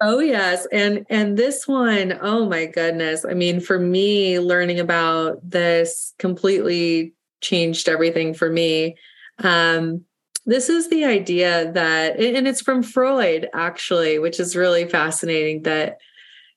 [0.00, 3.24] Oh yes, and and this one, oh my goodness.
[3.24, 8.96] I mean, for me learning about this completely changed everything for me.
[9.38, 10.04] Um
[10.46, 15.98] this is the idea that and it's from Freud actually, which is really fascinating that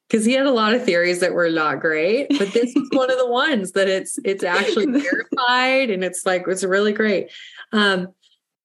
[0.10, 3.12] because he had a lot of theories that were not great, but this is one
[3.12, 7.30] of the ones that it's it's actually verified and it's like it's really great.
[7.71, 8.10] Um,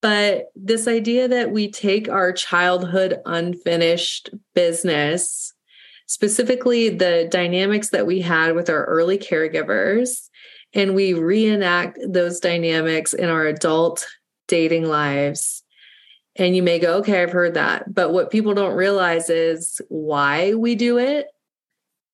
[0.03, 5.55] but this idea that we take our childhood unfinished business,
[6.07, 10.29] specifically the dynamics that we had with our early caregivers,
[10.75, 14.07] and we reenact those dynamics in our adult
[14.49, 15.63] dating lives.
[16.37, 17.95] And you may go, okay, I've heard that.
[17.95, 21.27] But what people don't realize is why we do it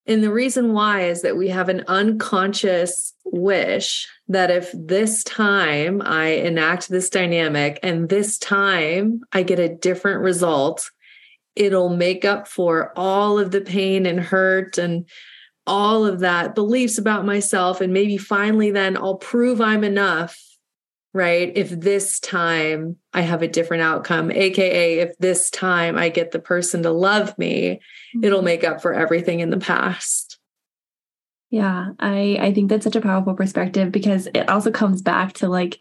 [0.08, 6.00] And the reason why is that we have an unconscious wish that if this time
[6.02, 10.90] I enact this dynamic and this time I get a different result,
[11.54, 15.06] it'll make up for all of the pain and hurt and
[15.66, 17.82] all of that beliefs about myself.
[17.82, 20.42] And maybe finally, then I'll prove I'm enough
[21.18, 21.52] right?
[21.56, 26.38] If this time I have a different outcome, AKA, if this time I get the
[26.38, 27.80] person to love me,
[28.22, 28.44] it'll mm-hmm.
[28.44, 30.38] make up for everything in the past.
[31.50, 35.48] Yeah, I I think that's such a powerful perspective because it also comes back to
[35.48, 35.80] like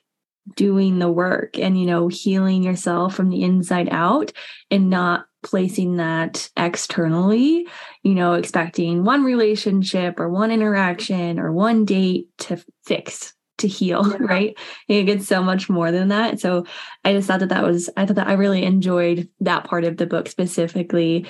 [0.56, 4.32] doing the work and you know healing yourself from the inside out
[4.71, 7.67] and not placing that externally,
[8.02, 14.07] you know, expecting one relationship or one interaction or one date to fix to heal,
[14.11, 14.17] yeah.
[14.19, 14.57] right?
[14.87, 16.39] it gets so much more than that.
[16.39, 16.65] So
[17.03, 19.97] I just thought that that was, I thought that I really enjoyed that part of
[19.97, 21.25] the book specifically.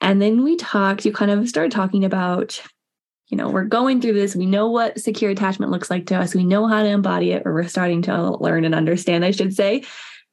[0.00, 2.60] And then we talked, you kind of started talking about,
[3.28, 4.36] you know, we're going through this.
[4.36, 6.34] We know what secure attachment looks like to us.
[6.34, 9.54] We know how to embody it, or we're starting to learn and understand, I should
[9.54, 9.84] say.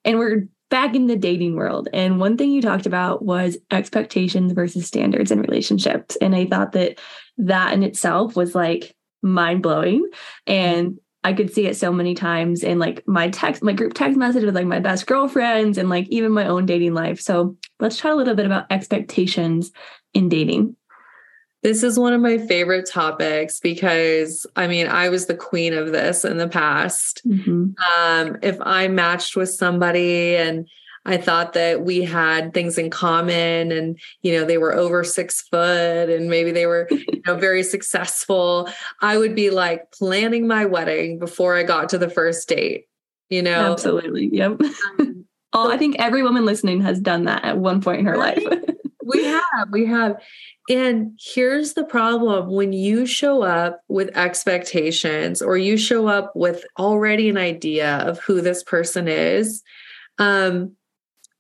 [0.04, 1.88] And we're back in the dating world.
[1.94, 6.16] And one thing you talked about was expectations versus standards in relationships.
[6.18, 7.00] And I thought that
[7.38, 10.08] that in itself was like mind blowing.
[10.46, 14.18] And I could see it so many times in like my text, my group text
[14.18, 17.20] message with like my best girlfriends and like even my own dating life.
[17.20, 19.72] So let's chat a little bit about expectations
[20.14, 20.76] in dating.
[21.62, 25.92] This is one of my favorite topics because I mean, I was the queen of
[25.92, 27.22] this in the past.
[27.28, 27.72] Mm-hmm.
[28.00, 30.70] Um, if I matched with somebody and
[31.10, 35.42] I thought that we had things in common and, you know, they were over six
[35.42, 38.70] foot and maybe they were, you know, very successful.
[39.02, 42.86] I would be like planning my wedding before I got to the first date,
[43.28, 43.72] you know?
[43.72, 44.30] Absolutely.
[44.32, 44.62] Yep.
[44.62, 48.18] Um, oh, I think every woman listening has done that at one point in her
[48.18, 48.44] life.
[49.04, 50.22] we have, we have.
[50.70, 56.64] And here's the problem when you show up with expectations or you show up with
[56.78, 59.64] already an idea of who this person is,
[60.20, 60.76] um,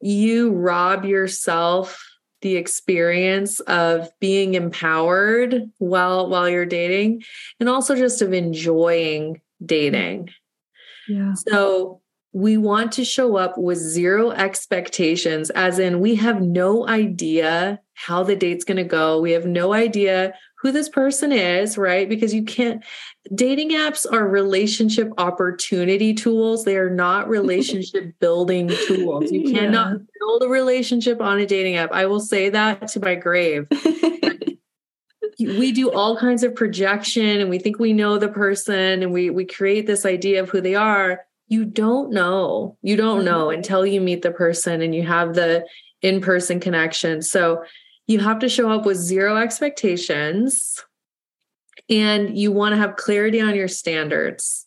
[0.01, 2.03] you rob yourself
[2.41, 7.21] the experience of being empowered while while you're dating
[7.59, 10.29] and also just of enjoying dating.
[11.07, 11.33] Yeah.
[11.33, 17.79] So we want to show up with zero expectations as in we have no idea
[17.93, 19.19] how the date's going to go.
[19.19, 22.09] We have no idea who this person is, right?
[22.09, 22.83] Because you can't,
[23.33, 26.65] dating apps are relationship opportunity tools.
[26.65, 29.31] They are not relationship building tools.
[29.31, 29.97] You cannot yeah.
[30.19, 31.91] build a relationship on a dating app.
[31.93, 33.67] I will say that to my grave.
[35.39, 39.29] we do all kinds of projection and we think we know the person and we
[39.29, 43.57] we create this idea of who they are you don't know you don't know mm-hmm.
[43.57, 45.65] until you meet the person and you have the
[46.01, 47.63] in-person connection so
[48.09, 50.83] you have to show up with zero expectations
[51.91, 54.65] and you want to have clarity on your standards.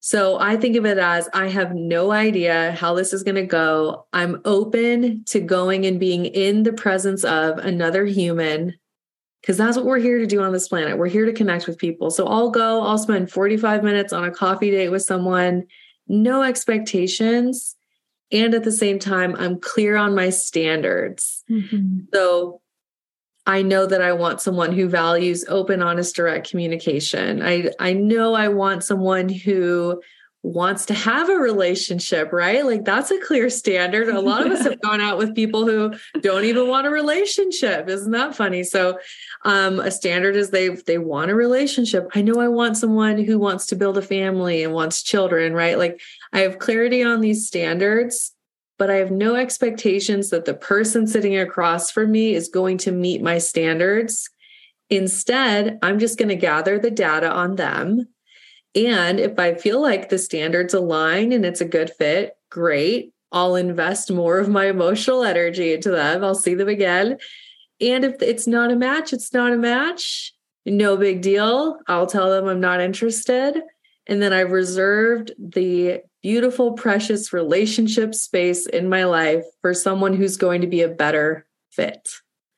[0.00, 3.46] So I think of it as I have no idea how this is going to
[3.46, 4.06] go.
[4.12, 8.74] I'm open to going and being in the presence of another human
[9.40, 10.98] because that's what we're here to do on this planet.
[10.98, 12.10] We're here to connect with people.
[12.10, 15.64] So I'll go, I'll spend 45 minutes on a coffee date with someone,
[16.08, 17.74] no expectations
[18.32, 22.00] and at the same time i'm clear on my standards mm-hmm.
[22.12, 22.60] so
[23.46, 28.34] i know that i want someone who values open honest direct communication i i know
[28.34, 30.00] i want someone who
[30.42, 32.64] wants to have a relationship, right?
[32.64, 34.08] Like that's a clear standard.
[34.08, 37.88] A lot of us have gone out with people who don't even want a relationship.
[37.88, 38.62] Isn't that funny?
[38.64, 38.98] So
[39.44, 42.08] um, a standard is they they want a relationship.
[42.14, 45.76] I know I want someone who wants to build a family and wants children, right?
[45.76, 46.00] Like
[46.32, 48.32] I have clarity on these standards,
[48.78, 52.92] but I have no expectations that the person sitting across from me is going to
[52.92, 54.30] meet my standards.
[54.88, 58.08] Instead, I'm just going to gather the data on them
[58.74, 63.12] and if I feel like the standards align and it's a good fit, great.
[63.32, 66.24] I'll invest more of my emotional energy into them.
[66.24, 67.18] I'll see them again.
[67.80, 70.32] And if it's not a match, it's not a match.
[70.66, 71.78] No big deal.
[71.88, 73.60] I'll tell them I'm not interested.
[74.06, 80.36] And then I've reserved the beautiful, precious relationship space in my life for someone who's
[80.36, 82.08] going to be a better fit.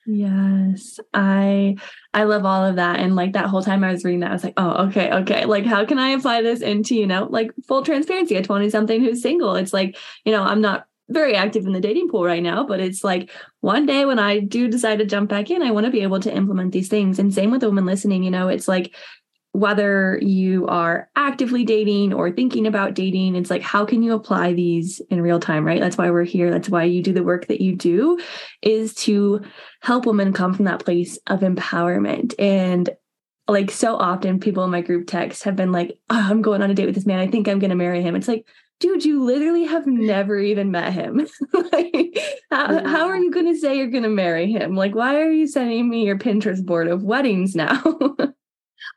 [0.05, 0.99] Yes.
[1.15, 1.77] I
[2.13, 2.99] I love all of that.
[2.99, 5.45] And like that whole time I was reading that, I was like, oh, okay, okay.
[5.45, 9.01] Like, how can I apply this into, you know, like full transparency, a 20 something
[9.01, 9.55] who's single?
[9.55, 12.81] It's like, you know, I'm not very active in the dating pool right now, but
[12.81, 15.93] it's like one day when I do decide to jump back in, I want to
[15.93, 17.19] be able to implement these things.
[17.19, 18.95] And same with the woman listening, you know, it's like
[19.53, 24.55] whether you are actively dating or thinking about dating, it's like, how can you apply
[24.55, 25.81] these in real time, right?
[25.81, 26.51] That's why we're here.
[26.51, 28.19] That's why you do the work that you do,
[28.63, 29.43] is to
[29.81, 32.35] help women come from that place of empowerment.
[32.39, 32.89] And
[33.47, 36.71] like so often, people in my group text have been like, oh, I'm going on
[36.71, 37.19] a date with this man.
[37.19, 38.17] I think I'm going to marry him.
[38.17, 38.47] It's like,
[38.81, 41.27] dude, you literally have never even met him.
[41.53, 42.19] like,
[42.51, 42.89] how, yeah.
[42.89, 44.75] how are you going to say you're going to marry him?
[44.75, 47.83] Like, why are you sending me your Pinterest board of weddings now?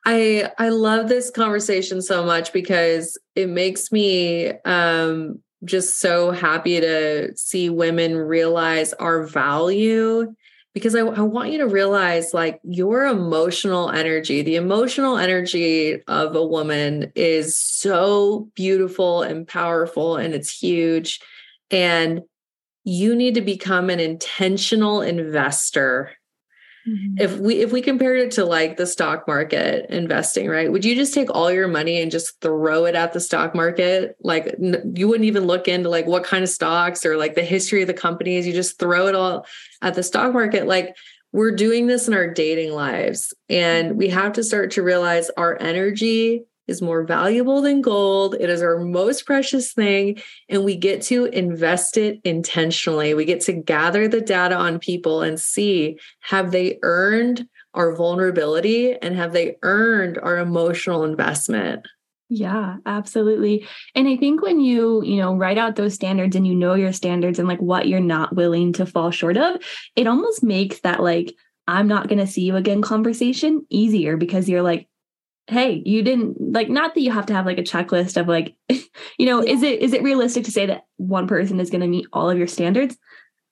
[0.05, 6.79] I I love this conversation so much because it makes me um just so happy
[6.79, 10.33] to see women realize our value
[10.75, 16.35] because I, I, want you to realize like your emotional energy, the emotional energy of
[16.35, 21.21] a woman is so beautiful and powerful and it's huge.
[21.71, 22.23] And
[22.83, 26.11] you need to become an intentional investor
[26.87, 27.15] Mm-hmm.
[27.17, 30.71] If we if we compared it to like the stock market investing, right?
[30.71, 34.15] Would you just take all your money and just throw it at the stock market?
[34.21, 37.43] Like n- you wouldn't even look into like what kind of stocks or like the
[37.43, 38.45] history of the companies.
[38.45, 39.47] You just throw it all
[39.81, 40.67] at the stock market.
[40.67, 40.95] Like
[41.31, 45.59] we're doing this in our dating lives and we have to start to realize our
[45.59, 48.35] energy is more valuable than gold.
[48.39, 50.21] It is our most precious thing.
[50.49, 53.13] And we get to invest it intentionally.
[53.13, 58.93] We get to gather the data on people and see have they earned our vulnerability
[58.93, 61.85] and have they earned our emotional investment?
[62.29, 63.67] Yeah, absolutely.
[63.93, 66.93] And I think when you, you know, write out those standards and you know your
[66.93, 69.61] standards and like what you're not willing to fall short of,
[69.95, 71.35] it almost makes that like,
[71.67, 74.87] I'm not going to see you again conversation easier because you're like,
[75.47, 78.55] hey you didn't like not that you have to have like a checklist of like
[78.69, 79.53] you know yeah.
[79.53, 82.29] is it is it realistic to say that one person is going to meet all
[82.29, 82.97] of your standards?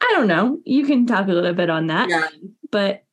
[0.02, 0.60] I don't know.
[0.66, 2.10] You can talk a little bit on that.
[2.10, 2.28] Yeah.
[2.72, 3.04] but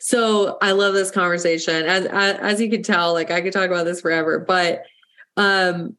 [0.00, 1.86] so i love this conversation.
[1.86, 4.84] As as you can tell like i could talk about this forever but
[5.36, 5.96] um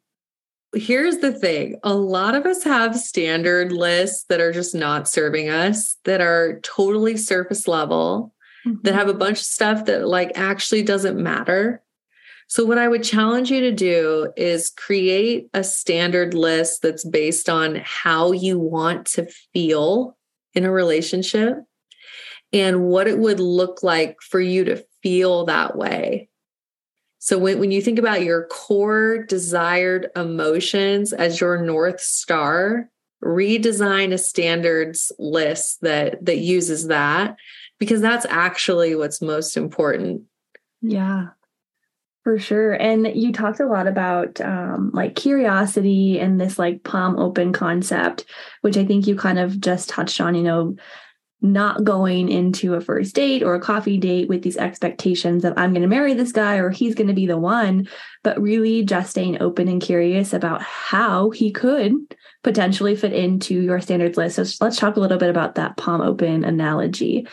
[0.73, 1.79] here's the thing.
[1.83, 6.59] A lot of us have standard lists that are just not serving us that are
[6.61, 8.33] totally surface level
[8.65, 8.81] mm-hmm.
[8.83, 11.83] that have a bunch of stuff that like actually doesn't matter.
[12.47, 17.47] So, what I would challenge you to do is create a standard list that's based
[17.47, 20.17] on how you want to feel
[20.53, 21.59] in a relationship
[22.51, 26.27] and what it would look like for you to feel that way.
[27.19, 32.89] So, when, when you think about your core desired emotions as your North Star,
[33.23, 37.37] redesign a standards list that that uses that
[37.81, 40.21] because that's actually what's most important.
[40.83, 41.29] Yeah.
[42.23, 42.73] For sure.
[42.73, 48.25] And you talked a lot about um, like curiosity and this like palm open concept,
[48.61, 50.75] which I think you kind of just touched on, you know,
[51.41, 55.71] not going into a first date or a coffee date with these expectations of I'm
[55.71, 57.87] going to marry this guy or he's going to be the one,
[58.21, 61.93] but really just staying open and curious about how he could
[62.43, 64.35] potentially fit into your standards list.
[64.35, 67.25] So let's talk a little bit about that palm open analogy.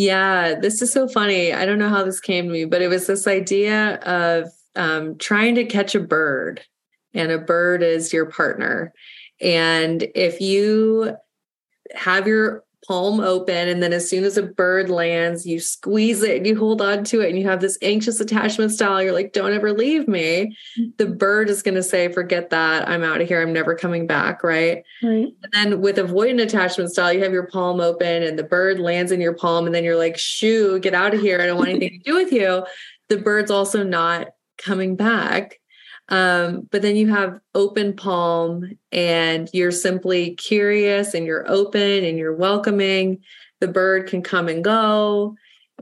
[0.00, 1.52] Yeah, this is so funny.
[1.52, 5.18] I don't know how this came to me, but it was this idea of um,
[5.18, 6.62] trying to catch a bird,
[7.12, 8.94] and a bird is your partner.
[9.42, 11.18] And if you
[11.94, 16.38] have your palm open and then as soon as a bird lands you squeeze it
[16.38, 19.02] and you hold on to it and you have this anxious attachment style.
[19.02, 20.56] You're like don't ever leave me.
[20.78, 20.90] Mm-hmm.
[20.96, 22.88] The bird is going to say forget that.
[22.88, 23.42] I'm out of here.
[23.42, 24.42] I'm never coming back.
[24.42, 24.82] Right?
[25.02, 25.28] Right.
[25.42, 29.12] And then with avoidant attachment style you have your palm open and the bird lands
[29.12, 31.40] in your palm and then you're like shoo get out of here.
[31.40, 32.64] I don't want anything to do with you.
[33.08, 35.59] The bird's also not coming back
[36.10, 42.18] um, but then you have open palm and you're simply curious and you're open and
[42.18, 43.20] you're welcoming.
[43.60, 45.36] The bird can come and go.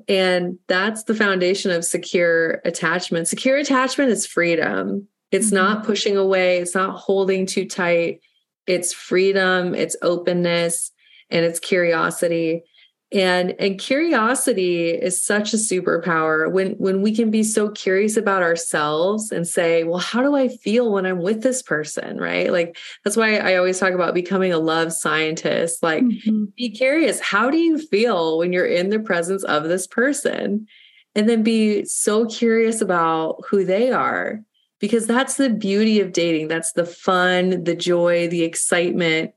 [0.07, 3.26] And that's the foundation of secure attachment.
[3.26, 5.09] Secure attachment is freedom.
[5.33, 5.57] It's mm-hmm.
[5.57, 8.20] not pushing away, it's not holding too tight.
[8.66, 10.93] It's freedom, it's openness,
[11.31, 12.64] and it's curiosity
[13.11, 16.50] and and curiosity is such a superpower.
[16.50, 20.48] When when we can be so curious about ourselves and say well how do i
[20.48, 22.18] feel when i'm with this person?
[22.18, 22.52] Right?
[22.52, 25.82] Like that's why i always talk about becoming a love scientist.
[25.82, 26.46] Like mm-hmm.
[26.56, 27.18] be curious.
[27.20, 30.66] How do you feel when you're in the presence of this person?
[31.14, 34.40] And then be so curious about who they are
[34.78, 36.48] because that's the beauty of dating.
[36.48, 39.32] That's the fun the joy the excitement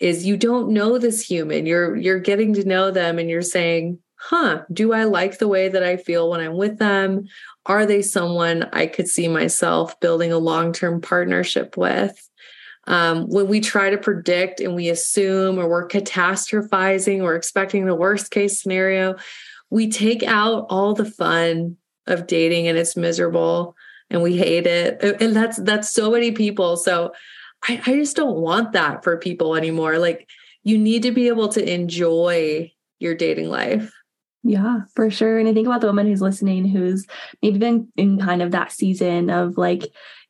[0.00, 3.98] is you don't know this human you're you're getting to know them and you're saying
[4.16, 7.24] huh do i like the way that i feel when i'm with them
[7.66, 12.26] are they someone i could see myself building a long-term partnership with
[12.86, 17.94] um, when we try to predict and we assume or we're catastrophizing or expecting the
[17.94, 19.14] worst case scenario
[19.68, 21.76] we take out all the fun
[22.06, 23.76] of dating and it's miserable
[24.10, 25.02] and we hate it.
[25.20, 26.76] And that's that's so many people.
[26.76, 27.12] So
[27.68, 29.98] I, I just don't want that for people anymore.
[29.98, 30.28] Like
[30.62, 33.92] you need to be able to enjoy your dating life.
[34.42, 35.38] Yeah, for sure.
[35.38, 37.06] And I think about the woman who's listening who's
[37.42, 39.82] maybe been in kind of that season of like,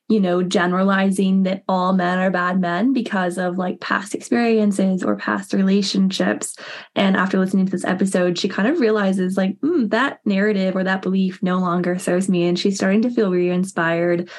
[0.09, 5.15] you know, generalizing that all men are bad men because of like past experiences or
[5.15, 6.57] past relationships.
[6.95, 10.83] And after listening to this episode, she kind of realizes like, mm, that narrative or
[10.83, 12.45] that belief no longer serves me.
[12.45, 14.29] And she's starting to feel re inspired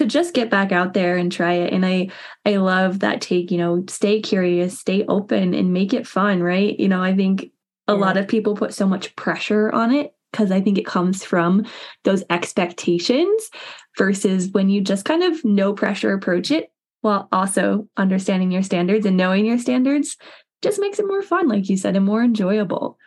[0.00, 2.08] to just get back out there and try it and i
[2.46, 6.80] i love that take you know stay curious stay open and make it fun right
[6.80, 7.50] you know i think
[7.86, 7.98] a yeah.
[7.98, 11.66] lot of people put so much pressure on it because I think it comes from
[12.04, 13.50] those expectations
[13.98, 16.70] versus when you just kind of no pressure approach it
[17.00, 20.16] while also understanding your standards and knowing your standards
[20.62, 22.98] just makes it more fun, like you said, and more enjoyable.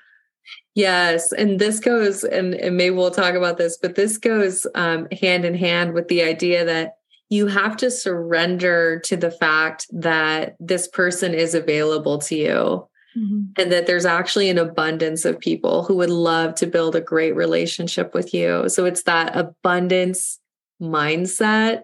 [0.76, 1.32] Yes.
[1.32, 5.46] And this goes, and, and maybe we'll talk about this, but this goes um, hand
[5.46, 6.96] in hand with the idea that
[7.30, 13.62] you have to surrender to the fact that this person is available to you Mm-hmm.
[13.62, 17.36] And that there's actually an abundance of people who would love to build a great
[17.36, 18.68] relationship with you.
[18.70, 20.40] So it's that abundance
[20.82, 21.84] mindset.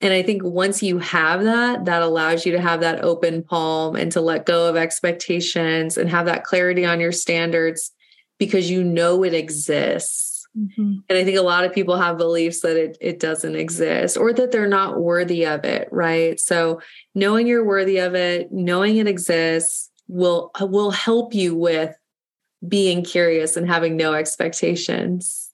[0.00, 3.96] And I think once you have that, that allows you to have that open palm
[3.96, 7.90] and to let go of expectations and have that clarity on your standards
[8.38, 10.46] because you know it exists.
[10.56, 10.98] Mm-hmm.
[11.08, 14.32] And I think a lot of people have beliefs that it, it doesn't exist or
[14.32, 16.40] that they're not worthy of it, right?
[16.40, 16.80] So
[17.14, 21.94] knowing you're worthy of it, knowing it exists, will will help you with
[22.66, 25.50] being curious and having no expectations.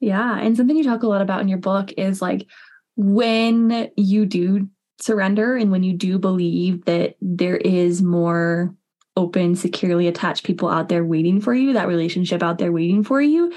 [0.00, 2.46] Yeah, and something you talk a lot about in your book is like
[2.96, 4.68] when you do
[5.00, 8.74] surrender and when you do believe that there is more
[9.18, 13.20] open, securely attached people out there waiting for you, that relationship out there waiting for
[13.20, 13.52] you,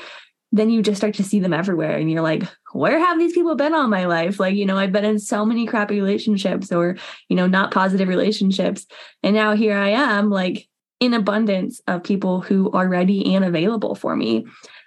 [0.51, 2.43] then you just start to see them everywhere and you're like
[2.73, 4.39] where have these people been all my life?
[4.39, 6.97] Like you know i've been in so many crappy relationships or
[7.29, 8.85] you know not positive relationships.
[9.23, 10.67] And now here i am like
[10.99, 14.45] in abundance of people who are ready and available for me.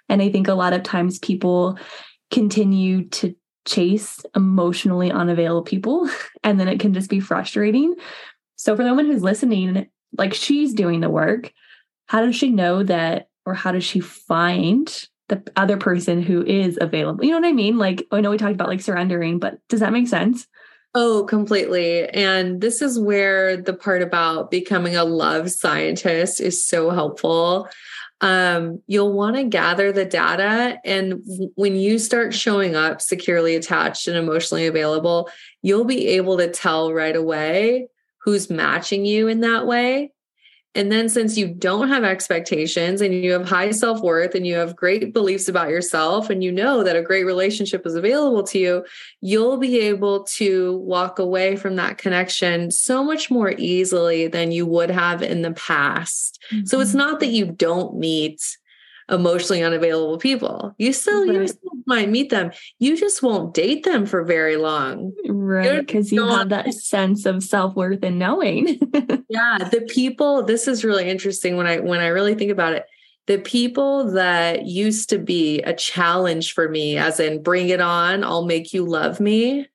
[0.09, 1.79] And i think a lot of times people
[2.31, 6.07] continue to chase emotionally unavailable people
[6.43, 7.95] and then it can just be frustrating.
[8.57, 9.87] So for the woman who's listening
[10.17, 11.51] like she's doing the work
[12.07, 16.77] how does she know that or how does she find the other person who is
[16.79, 17.25] available.
[17.25, 17.77] You know what I mean?
[17.77, 20.47] Like, I know we talked about like surrendering, but does that make sense?
[20.93, 22.07] Oh, completely.
[22.09, 27.67] And this is where the part about becoming a love scientist is so helpful.
[28.21, 30.79] Um, you'll want to gather the data.
[30.85, 31.21] And
[31.55, 35.29] when you start showing up securely attached and emotionally available,
[35.61, 37.87] you'll be able to tell right away
[38.25, 40.11] who's matching you in that way
[40.75, 44.55] and then, since you don't have expectations and you have high self worth and you
[44.55, 48.59] have great beliefs about yourself, and you know that a great relationship is available to
[48.59, 48.85] you,
[49.21, 54.65] you'll be able to walk away from that connection so much more easily than you
[54.65, 56.43] would have in the past.
[56.51, 56.65] Mm-hmm.
[56.65, 56.97] So, it's mm-hmm.
[56.97, 58.57] not that you don't meet
[59.09, 60.73] emotionally unavailable people.
[60.77, 61.41] You still right.
[61.41, 62.51] you still might meet them.
[62.79, 65.13] You just won't date them for very long.
[65.27, 65.85] Right.
[65.85, 68.79] Because you have that sense of self-worth and knowing.
[69.29, 69.57] yeah.
[69.71, 72.85] The people, this is really interesting when I when I really think about it.
[73.27, 78.23] The people that used to be a challenge for me, as in bring it on,
[78.23, 79.67] I'll make you love me.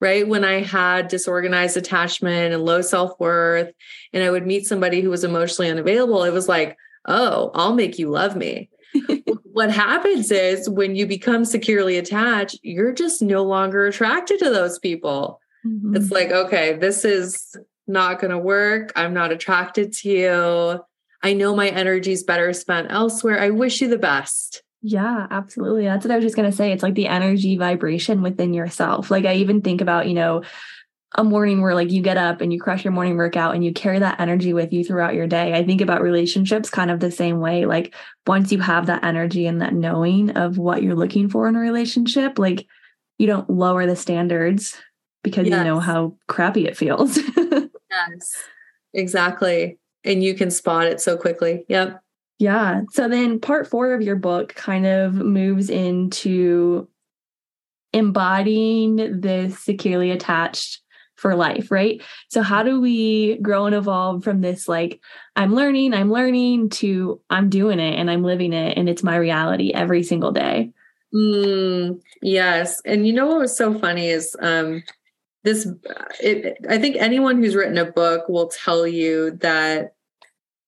[0.00, 0.26] Right.
[0.26, 3.72] When I had disorganized attachment and low self worth,
[4.12, 6.76] and I would meet somebody who was emotionally unavailable, it was like,
[7.08, 8.70] oh, I'll make you love me.
[9.52, 14.78] what happens is when you become securely attached, you're just no longer attracted to those
[14.78, 15.40] people.
[15.66, 15.96] Mm-hmm.
[15.96, 17.56] It's like, okay, this is
[17.86, 18.92] not going to work.
[18.94, 20.84] I'm not attracted to you.
[21.22, 23.40] I know my energy is better spent elsewhere.
[23.40, 24.62] I wish you the best.
[24.82, 25.84] Yeah, absolutely.
[25.84, 26.70] That's what I was just going to say.
[26.70, 29.10] It's like the energy vibration within yourself.
[29.10, 30.42] Like I even think about, you know,
[31.14, 33.72] a morning where like you get up and you crush your morning workout and you
[33.72, 35.54] carry that energy with you throughout your day.
[35.54, 37.64] I think about relationships kind of the same way.
[37.64, 37.94] Like
[38.26, 41.60] once you have that energy and that knowing of what you're looking for in a
[41.60, 42.66] relationship, like
[43.16, 44.76] you don't lower the standards
[45.22, 45.58] because yes.
[45.58, 47.18] you know how crappy it feels.
[47.36, 48.36] yes.
[48.92, 49.78] Exactly.
[50.04, 51.64] And you can spot it so quickly.
[51.68, 52.02] Yep.
[52.38, 52.82] Yeah.
[52.92, 56.86] So then part 4 of your book kind of moves into
[57.92, 60.82] embodying this securely attached
[61.18, 62.00] for life, right?
[62.28, 65.00] So, how do we grow and evolve from this, like,
[65.36, 69.16] I'm learning, I'm learning, to I'm doing it and I'm living it and it's my
[69.16, 70.70] reality every single day?
[71.12, 72.80] Mm, yes.
[72.84, 74.82] And you know what was so funny is um,
[75.42, 75.66] this,
[76.20, 79.94] it, I think anyone who's written a book will tell you that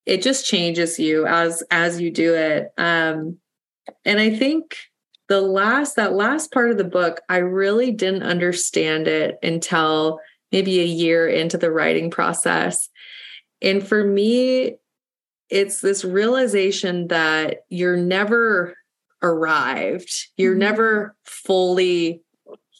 [0.05, 3.37] it just changes you as as you do it um
[4.03, 4.75] and i think
[5.31, 10.19] the last that last part of the book, I really didn't understand it until
[10.51, 12.89] maybe a year into the writing process.
[13.61, 14.75] And for me,
[15.49, 18.75] it's this realization that you're never
[19.21, 20.11] arrived.
[20.37, 20.59] You're mm-hmm.
[20.59, 22.21] never fully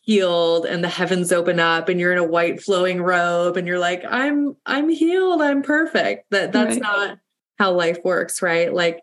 [0.03, 3.79] healed and the heavens open up and you're in a white flowing robe and you're
[3.79, 6.31] like I'm I'm healed, I'm perfect.
[6.31, 6.81] That that's right.
[6.81, 7.19] not
[7.59, 8.73] how life works, right?
[8.73, 9.01] Like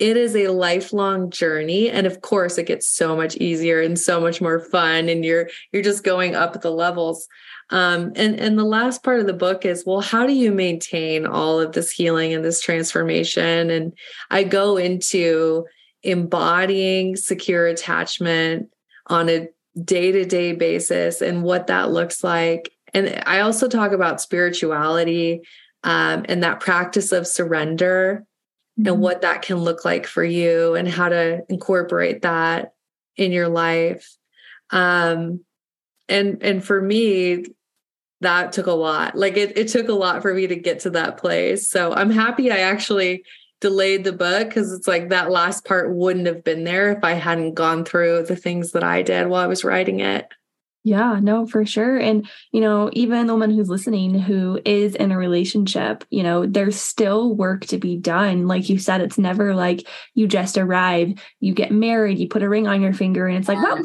[0.00, 1.90] it is a lifelong journey.
[1.90, 5.48] And of course it gets so much easier and so much more fun and you're
[5.72, 7.28] you're just going up the levels.
[7.68, 11.26] Um, and and the last part of the book is well how do you maintain
[11.26, 13.70] all of this healing and this transformation?
[13.70, 13.92] And
[14.30, 15.66] i go into
[16.02, 18.70] embodying secure attachment
[19.08, 19.48] on a
[19.84, 22.72] day-to-day basis and what that looks like.
[22.94, 25.42] And i also talk about spirituality
[25.84, 28.24] um, and that practice of surrender.
[28.86, 32.72] And what that can look like for you and how to incorporate that
[33.16, 34.16] in your life.
[34.70, 35.44] Um,
[36.08, 37.44] and and for me
[38.22, 39.16] that took a lot.
[39.16, 41.68] Like it, it took a lot for me to get to that place.
[41.68, 43.24] So i'm happy i actually
[43.60, 47.12] delayed the book because it's like that last part wouldn't have been there if i
[47.12, 50.26] hadn't gone through the things that i did while i was writing it
[50.82, 51.98] yeah, no, for sure.
[51.98, 56.46] And, you know, even the woman who's listening who is in a relationship, you know,
[56.46, 58.46] there's still work to be done.
[58.46, 62.48] Like you said, it's never like you just arrive, you get married, you put a
[62.48, 63.82] ring on your finger, and it's like, well,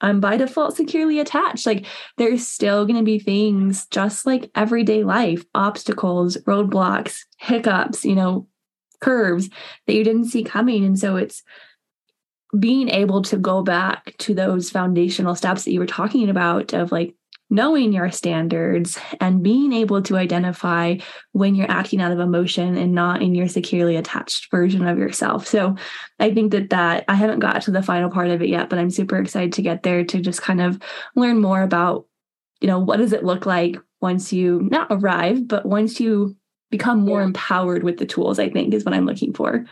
[0.00, 1.66] I'm by default securely attached.
[1.66, 1.84] Like
[2.16, 8.46] there's still going to be things just like everyday life, obstacles, roadblocks, hiccups, you know,
[9.00, 9.50] curves
[9.86, 10.84] that you didn't see coming.
[10.84, 11.42] And so it's
[12.58, 16.92] being able to go back to those foundational steps that you were talking about of
[16.92, 17.14] like
[17.50, 20.96] knowing your standards and being able to identify
[21.32, 25.46] when you're acting out of emotion and not in your securely attached version of yourself.
[25.46, 25.74] So
[26.18, 28.78] I think that that I haven't got to the final part of it yet, but
[28.78, 30.78] I'm super excited to get there to just kind of
[31.16, 32.06] learn more about
[32.60, 36.36] you know what does it look like once you not arrive but once you
[36.70, 37.26] become more yeah.
[37.26, 39.64] empowered with the tools I think is what I'm looking for.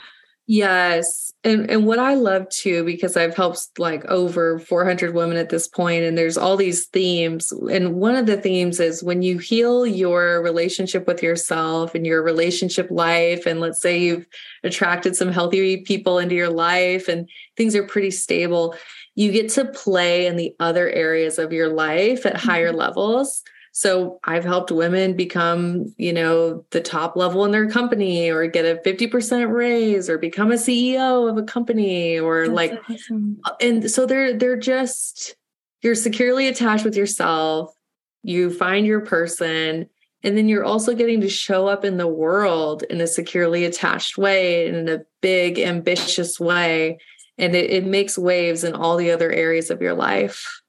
[0.46, 1.25] Yes.
[1.46, 5.68] And and what I love too, because I've helped like over 400 women at this
[5.68, 7.52] point, and there's all these themes.
[7.52, 12.20] And one of the themes is when you heal your relationship with yourself and your
[12.20, 14.26] relationship life, and let's say you've
[14.64, 18.74] attracted some healthy people into your life and things are pretty stable,
[19.14, 22.48] you get to play in the other areas of your life at mm-hmm.
[22.48, 23.44] higher levels.
[23.76, 28.64] So I've helped women become, you know, the top level in their company or get
[28.64, 33.38] a 50% raise or become a CEO of a company or That's like awesome.
[33.44, 35.36] Uh, and so they're they're just
[35.82, 37.74] you're securely attached with yourself.
[38.22, 39.90] You find your person
[40.22, 44.16] and then you're also getting to show up in the world in a securely attached
[44.16, 46.96] way and in a big ambitious way
[47.36, 50.62] and it, it makes waves in all the other areas of your life.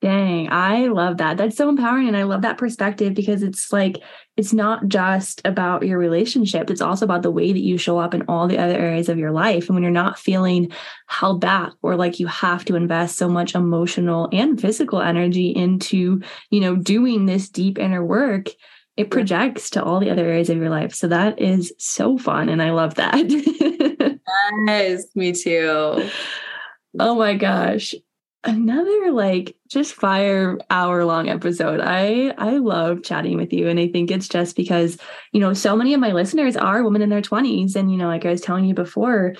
[0.00, 1.38] Dang, I love that.
[1.38, 2.06] That's so empowering.
[2.06, 3.96] And I love that perspective because it's like,
[4.36, 8.14] it's not just about your relationship, it's also about the way that you show up
[8.14, 9.66] in all the other areas of your life.
[9.66, 10.70] And when you're not feeling
[11.08, 16.22] held back or like you have to invest so much emotional and physical energy into,
[16.50, 18.50] you know, doing this deep inner work,
[18.96, 20.94] it projects to all the other areas of your life.
[20.94, 22.48] So that is so fun.
[22.48, 23.16] And I love that.
[24.68, 26.08] yes, me too.
[27.00, 27.94] Oh my gosh
[28.44, 31.80] another like just fire hour long episode.
[31.80, 34.96] I i love chatting with you and i think it's just because
[35.32, 38.06] you know so many of my listeners are women in their 20s and you know
[38.06, 39.34] like i was telling you before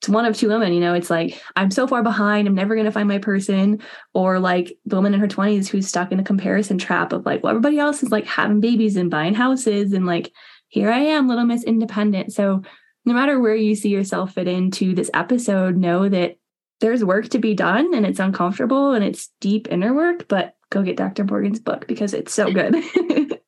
[0.00, 2.74] it's one of two women you know it's like i'm so far behind i'm never
[2.74, 3.80] going to find my person
[4.12, 7.42] or like the woman in her 20s who's stuck in a comparison trap of like
[7.42, 10.30] well everybody else is like having babies and buying houses and like
[10.68, 12.32] here i am little miss independent.
[12.32, 12.62] So
[13.04, 16.36] no matter where you see yourself fit into this episode know that
[16.80, 20.82] there's work to be done and it's uncomfortable and it's deep inner work, but go
[20.82, 21.24] get Dr.
[21.24, 22.76] Morgan's book because it's so good.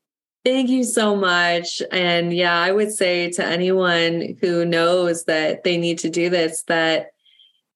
[0.45, 1.83] Thank you so much.
[1.93, 6.63] And yeah, I would say to anyone who knows that they need to do this,
[6.69, 7.09] that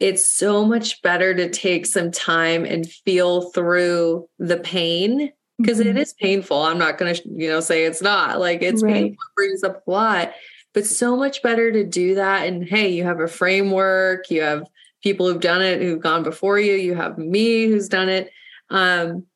[0.00, 6.02] it's so much better to take some time and feel through the pain because mm-hmm.
[6.20, 6.62] painful.
[6.62, 8.94] I'm not going to, you know, say it's not like it's right.
[8.94, 10.32] painful, brings up a lot,
[10.72, 12.48] but so much better to do that.
[12.48, 14.64] And hey, you have a framework, you have
[15.02, 18.30] people who've done it who've gone before you you have me who's done it
[18.70, 19.26] um,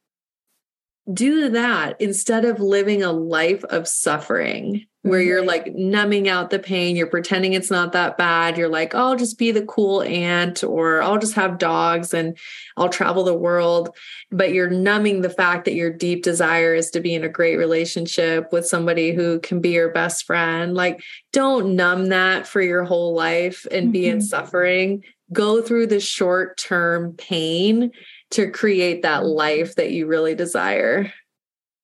[1.13, 6.59] do that instead of living a life of suffering where you're like numbing out the
[6.59, 10.03] pain you're pretending it's not that bad you're like oh, i'll just be the cool
[10.03, 12.37] aunt or i'll just have dogs and
[12.77, 13.95] i'll travel the world
[14.33, 17.57] but you're numbing the fact that your deep desire is to be in a great
[17.57, 21.01] relationship with somebody who can be your best friend like
[21.33, 23.93] don't numb that for your whole life and mm-hmm.
[23.93, 24.25] be in mm-hmm.
[24.25, 27.91] suffering go through the short term pain
[28.33, 29.37] to create that mm-hmm.
[29.37, 31.13] life that you really desire.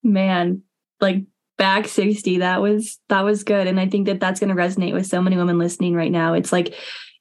[0.03, 0.63] Man,
[1.01, 1.25] like
[1.59, 4.95] back 60 that was that was good and i think that that's going to resonate
[4.95, 6.75] with so many women listening right now it's like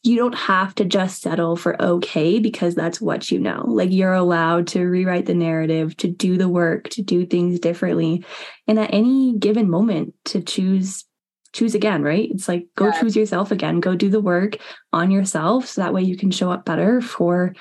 [0.03, 3.63] you don't have to just settle for okay because that's what you know.
[3.67, 8.25] Like you're allowed to rewrite the narrative, to do the work, to do things differently.
[8.67, 11.05] And at any given moment to choose
[11.53, 12.29] choose again, right?
[12.31, 12.99] It's like go yeah.
[12.99, 14.57] choose yourself again, go do the work
[14.93, 17.53] on yourself so that way you can show up better for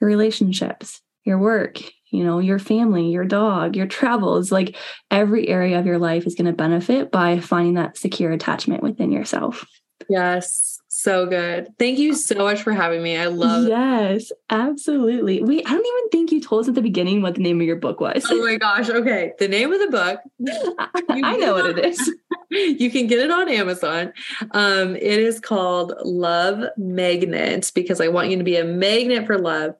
[0.00, 1.80] your relationships, your work,
[2.10, 4.76] you know, your family, your dog, your travels, like
[5.10, 9.12] every area of your life is going to benefit by finding that secure attachment within
[9.12, 9.66] yourself.
[10.08, 10.78] Yes.
[10.88, 11.68] So good.
[11.78, 13.16] Thank you so much for having me.
[13.16, 15.42] I love Yes, absolutely.
[15.42, 17.66] Wait, I don't even think you told us at the beginning what the name of
[17.66, 18.24] your book was.
[18.28, 18.88] Oh my gosh.
[18.88, 19.32] Okay.
[19.38, 20.20] The name of the book.
[21.10, 22.14] I know what it is.
[22.78, 24.12] You can get it on Amazon.
[24.52, 29.38] Um, it is called Love Magnet because I want you to be a magnet for
[29.38, 29.74] love.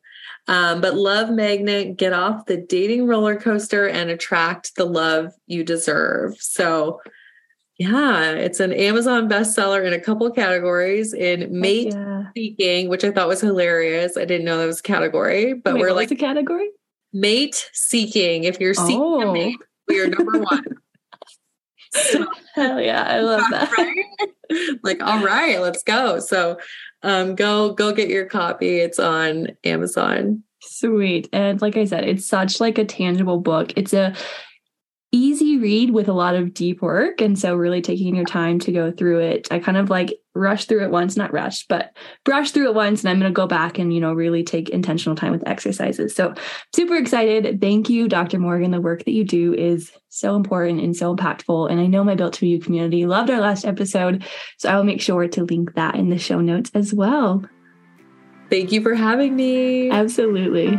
[0.49, 5.64] Um, but Love Magnet, get off the dating roller coaster and attract the love you
[5.64, 6.37] deserve.
[6.41, 7.01] So
[7.79, 12.25] yeah, it's an Amazon bestseller in a couple categories in mate yeah.
[12.37, 14.16] seeking, which I thought was hilarious.
[14.16, 16.71] I didn't know that was a category, but Wait, we're like a category
[17.12, 18.45] mate seeking.
[18.45, 19.31] If you're seeking oh.
[19.31, 20.64] a mate, we are number one.
[21.93, 23.70] so, Hell yeah, I love that.
[23.76, 24.78] Right?
[24.82, 26.20] like, all right, let's go.
[26.20, 26.59] So,
[27.03, 28.78] um, go go get your copy.
[28.78, 30.43] It's on Amazon.
[30.61, 31.28] Sweet.
[31.32, 33.72] And like I said, it's such like a tangible book.
[33.76, 34.14] It's a
[35.11, 37.21] easy read with a lot of deep work.
[37.21, 39.49] And so, really taking your time to go through it.
[39.51, 43.03] I kind of like rushed through it once, not rushed, but brushed through it once.
[43.03, 46.15] And I'm going to go back and, you know, really take intentional time with exercises.
[46.15, 46.35] So,
[46.75, 47.61] super excited.
[47.61, 48.39] Thank you, Dr.
[48.39, 48.71] Morgan.
[48.71, 51.71] The work that you do is so important and so impactful.
[51.71, 54.25] And I know my Built to Be You community loved our last episode.
[54.59, 57.45] So, I will make sure to link that in the show notes as well.
[58.51, 59.91] Thank you for having me.
[59.91, 60.79] Absolutely.